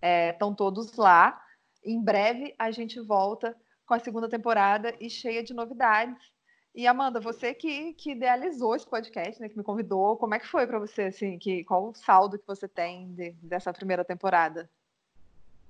é, 0.00 0.30
estão 0.30 0.54
todos 0.54 0.96
lá. 0.96 1.42
Em 1.84 2.02
breve 2.02 2.54
a 2.58 2.70
gente 2.70 3.00
volta 3.00 3.56
com 3.84 3.94
a 3.94 3.98
segunda 3.98 4.28
temporada 4.28 4.94
e 5.00 5.10
cheia 5.10 5.42
de 5.42 5.52
novidades. 5.52 6.32
E 6.74 6.86
Amanda, 6.86 7.20
você 7.20 7.52
que, 7.52 7.92
que 7.92 8.12
idealizou 8.12 8.74
esse 8.74 8.86
podcast, 8.86 9.40
né, 9.40 9.48
que 9.48 9.58
me 9.58 9.62
convidou, 9.62 10.16
como 10.16 10.34
é 10.34 10.38
que 10.38 10.46
foi 10.46 10.66
para 10.66 10.78
você 10.78 11.02
assim? 11.02 11.38
Que 11.38 11.64
qual 11.64 11.90
o 11.90 11.94
saldo 11.94 12.38
que 12.38 12.46
você 12.46 12.66
tem 12.66 13.12
de, 13.12 13.32
dessa 13.42 13.72
primeira 13.74 14.02
temporada? 14.02 14.70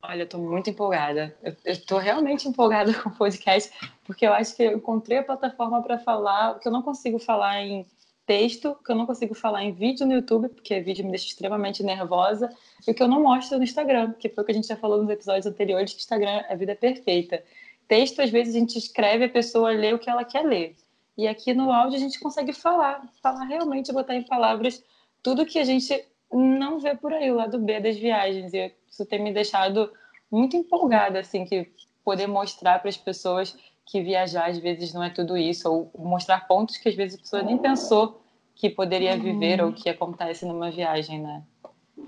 Olha, 0.01 0.23
eu 0.23 0.29
tô 0.29 0.39
muito 0.39 0.71
empolgada. 0.71 1.37
Eu, 1.43 1.55
estou 1.65 1.99
realmente 1.99 2.47
empolgada 2.49 2.95
com 3.03 3.09
o 3.09 3.17
podcast, 3.17 3.73
porque 4.05 4.27
eu 4.27 4.33
acho 4.33 4.55
que 4.55 4.63
eu 4.63 4.77
encontrei 4.77 5.19
a 5.19 5.25
plataforma 5.25 5.83
para 5.83 5.99
falar, 5.99 6.59
que 6.61 6.69
eu 6.69 6.73
não 6.73 6.83
consigo 6.83 7.19
falar 7.19 7.61
em 7.63 7.85
texto, 8.25 8.77
que 8.85 8.93
eu 8.93 8.97
não 8.97 9.05
consigo 9.05 9.35
falar 9.35 9.65
em 9.65 9.73
vídeo 9.73 10.07
no 10.07 10.13
YouTube, 10.13 10.49
porque 10.51 10.81
vídeo 10.81 11.05
me 11.05 11.11
deixa 11.11 11.27
extremamente 11.27 11.83
nervosa, 11.83 12.49
e 12.87 12.91
o 12.93 12.95
que 12.95 13.03
eu 13.03 13.09
não 13.09 13.23
mostro 13.23 13.59
no 13.59 13.65
Instagram, 13.65 14.13
porque 14.13 14.29
foi 14.29 14.43
o 14.43 14.45
que 14.45 14.53
a 14.53 14.55
gente 14.55 14.69
já 14.69 14.77
falou 14.77 15.03
nos 15.03 15.11
episódios 15.11 15.47
anteriores, 15.47 15.93
que 15.93 16.01
Instagram 16.01 16.31
é 16.31 16.53
a 16.53 16.57
vida 16.57 16.77
perfeita. 16.77 17.43
Texto, 17.89 18.23
às 18.23 18.31
vezes, 18.31 18.55
a 18.55 18.59
gente 18.59 18.79
escreve, 18.79 19.25
a 19.25 19.29
pessoa 19.29 19.73
lê 19.73 19.93
o 19.93 19.99
que 19.99 20.09
ela 20.09 20.25
quer 20.25 20.45
ler. 20.45 20.77
E 21.17 21.29
aqui 21.29 21.53
no 21.53 21.71
áudio 21.71 21.97
a 21.97 22.01
gente 22.01 22.19
consegue 22.19 22.53
falar, 22.53 23.07
falar 23.23 23.45
realmente, 23.45 23.93
botar 23.93 24.15
em 24.15 24.23
palavras 24.23 24.83
tudo 25.23 25.47
que 25.47 25.59
a 25.59 25.65
gente 25.65 26.07
não 26.33 26.81
vê 26.81 26.97
por 26.97 27.13
aí, 27.13 27.31
o 27.31 27.37
lado 27.37 27.59
B 27.59 27.81
das 27.81 27.97
viagens. 27.97 28.53
E 28.55 28.75
isso 28.91 29.05
tem 29.07 29.23
me 29.23 29.33
deixado 29.33 29.93
muito 30.31 30.57
empolgada, 30.57 31.21
assim, 31.21 31.45
que 31.45 31.71
poder 32.05 32.27
mostrar 32.27 32.79
para 32.81 32.89
as 32.89 32.97
pessoas 32.97 33.57
que 33.85 34.03
viajar 34.03 34.49
às 34.49 34.59
vezes 34.59 34.95
não 34.95 35.03
é 35.03 35.11
tudo 35.11 35.37
isso, 35.37 35.71
ou 35.71 35.91
mostrar 35.99 36.47
pontos 36.47 36.77
que 36.77 36.89
às 36.89 36.95
vezes 36.95 37.19
a 37.19 37.23
pessoa 37.23 37.43
nem 37.43 37.59
pensou 37.59 38.23
que 38.55 38.71
poderia 38.71 39.17
viver 39.19 39.61
uhum. 39.61 39.69
ou 39.69 39.73
que 39.73 39.89
acontece 39.89 40.47
numa 40.47 40.71
viagem, 40.71 41.21
né? 41.21 41.43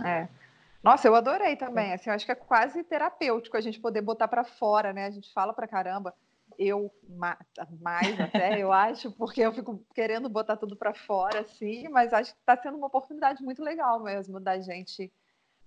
É. 0.05 0.29
Nossa, 0.83 1.09
eu 1.09 1.14
adorei 1.14 1.57
também. 1.57 1.93
Assim, 1.93 2.11
eu 2.11 2.14
acho 2.14 2.27
que 2.27 2.33
é 2.33 2.35
quase 2.35 2.83
terapêutico 2.85 3.57
a 3.57 3.61
gente 3.61 3.81
poder 3.81 4.03
botar 4.03 4.29
para 4.29 4.45
fora, 4.45 4.93
né? 4.93 5.07
A 5.07 5.11
gente 5.11 5.33
fala 5.33 5.53
para 5.53 5.67
caramba. 5.67 6.14
Eu 6.59 6.90
mais 7.81 8.19
até, 8.21 8.61
eu 8.61 8.73
acho, 8.73 9.11
porque 9.12 9.40
eu 9.40 9.53
fico 9.53 9.85
querendo 9.95 10.29
botar 10.29 10.57
tudo 10.57 10.77
para 10.77 10.95
fora, 10.95 11.40
assim, 11.40 11.88
mas 11.88 12.12
acho 12.12 12.33
que 12.33 12.40
está 12.40 12.57
sendo 12.57 12.77
uma 12.77 12.87
oportunidade 12.87 13.43
muito 13.43 13.62
legal 13.62 14.03
mesmo 14.03 14.40
da 14.40 14.59
gente 14.59 15.12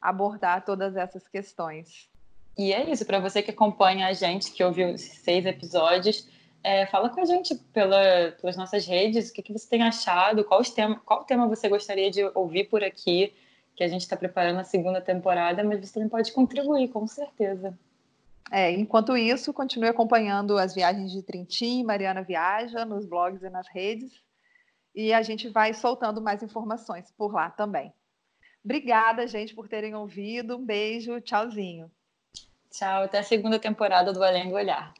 abordar 0.01 0.63
todas 0.63 0.95
essas 0.95 1.27
questões. 1.27 2.09
E 2.57 2.73
é 2.73 2.89
isso, 2.89 3.05
para 3.05 3.19
você 3.19 3.43
que 3.43 3.51
acompanha 3.51 4.07
a 4.07 4.13
gente, 4.13 4.51
que 4.51 4.63
ouviu 4.63 4.97
seis 4.97 5.45
episódios, 5.45 6.27
é, 6.63 6.85
fala 6.87 7.09
com 7.09 7.21
a 7.21 7.25
gente 7.25 7.55
pela, 7.55 8.31
pelas 8.41 8.57
nossas 8.57 8.85
redes, 8.85 9.29
o 9.29 9.33
que, 9.33 9.43
que 9.43 9.53
você 9.53 9.69
tem 9.69 9.83
achado, 9.83 10.43
qual, 10.43 10.61
tema, 10.63 10.99
qual 11.05 11.23
tema 11.23 11.47
você 11.47 11.69
gostaria 11.69 12.09
de 12.09 12.23
ouvir 12.33 12.65
por 12.65 12.83
aqui, 12.83 13.33
que 13.75 13.83
a 13.83 13.87
gente 13.87 14.01
está 14.01 14.17
preparando 14.17 14.59
a 14.59 14.63
segunda 14.63 14.99
temporada, 14.99 15.63
mas 15.63 15.79
você 15.79 15.93
também 15.93 16.09
pode 16.09 16.31
contribuir, 16.31 16.87
com 16.89 17.05
certeza. 17.05 17.77
É, 18.51 18.71
enquanto 18.71 19.17
isso, 19.17 19.53
continue 19.53 19.89
acompanhando 19.89 20.57
as 20.57 20.73
viagens 20.73 21.11
de 21.11 21.21
Trintim, 21.21 21.83
Mariana 21.83 22.21
Viaja, 22.21 22.85
nos 22.85 23.05
blogs 23.05 23.43
e 23.43 23.49
nas 23.49 23.67
redes, 23.67 24.23
e 24.95 25.13
a 25.13 25.21
gente 25.21 25.49
vai 25.49 25.73
soltando 25.73 26.21
mais 26.21 26.41
informações 26.41 27.11
por 27.11 27.33
lá 27.33 27.49
também. 27.49 27.93
Obrigada, 28.63 29.27
gente, 29.27 29.53
por 29.53 29.67
terem 29.67 29.95
ouvido. 29.95 30.57
Um 30.57 30.65
beijo, 30.65 31.21
tchauzinho. 31.21 31.91
Tchau, 32.69 33.03
até 33.03 33.19
a 33.19 33.23
segunda 33.23 33.59
temporada 33.59 34.11
do 34.11 34.23
Além 34.23 34.49
do 34.49 34.55
Olhar. 34.55 34.93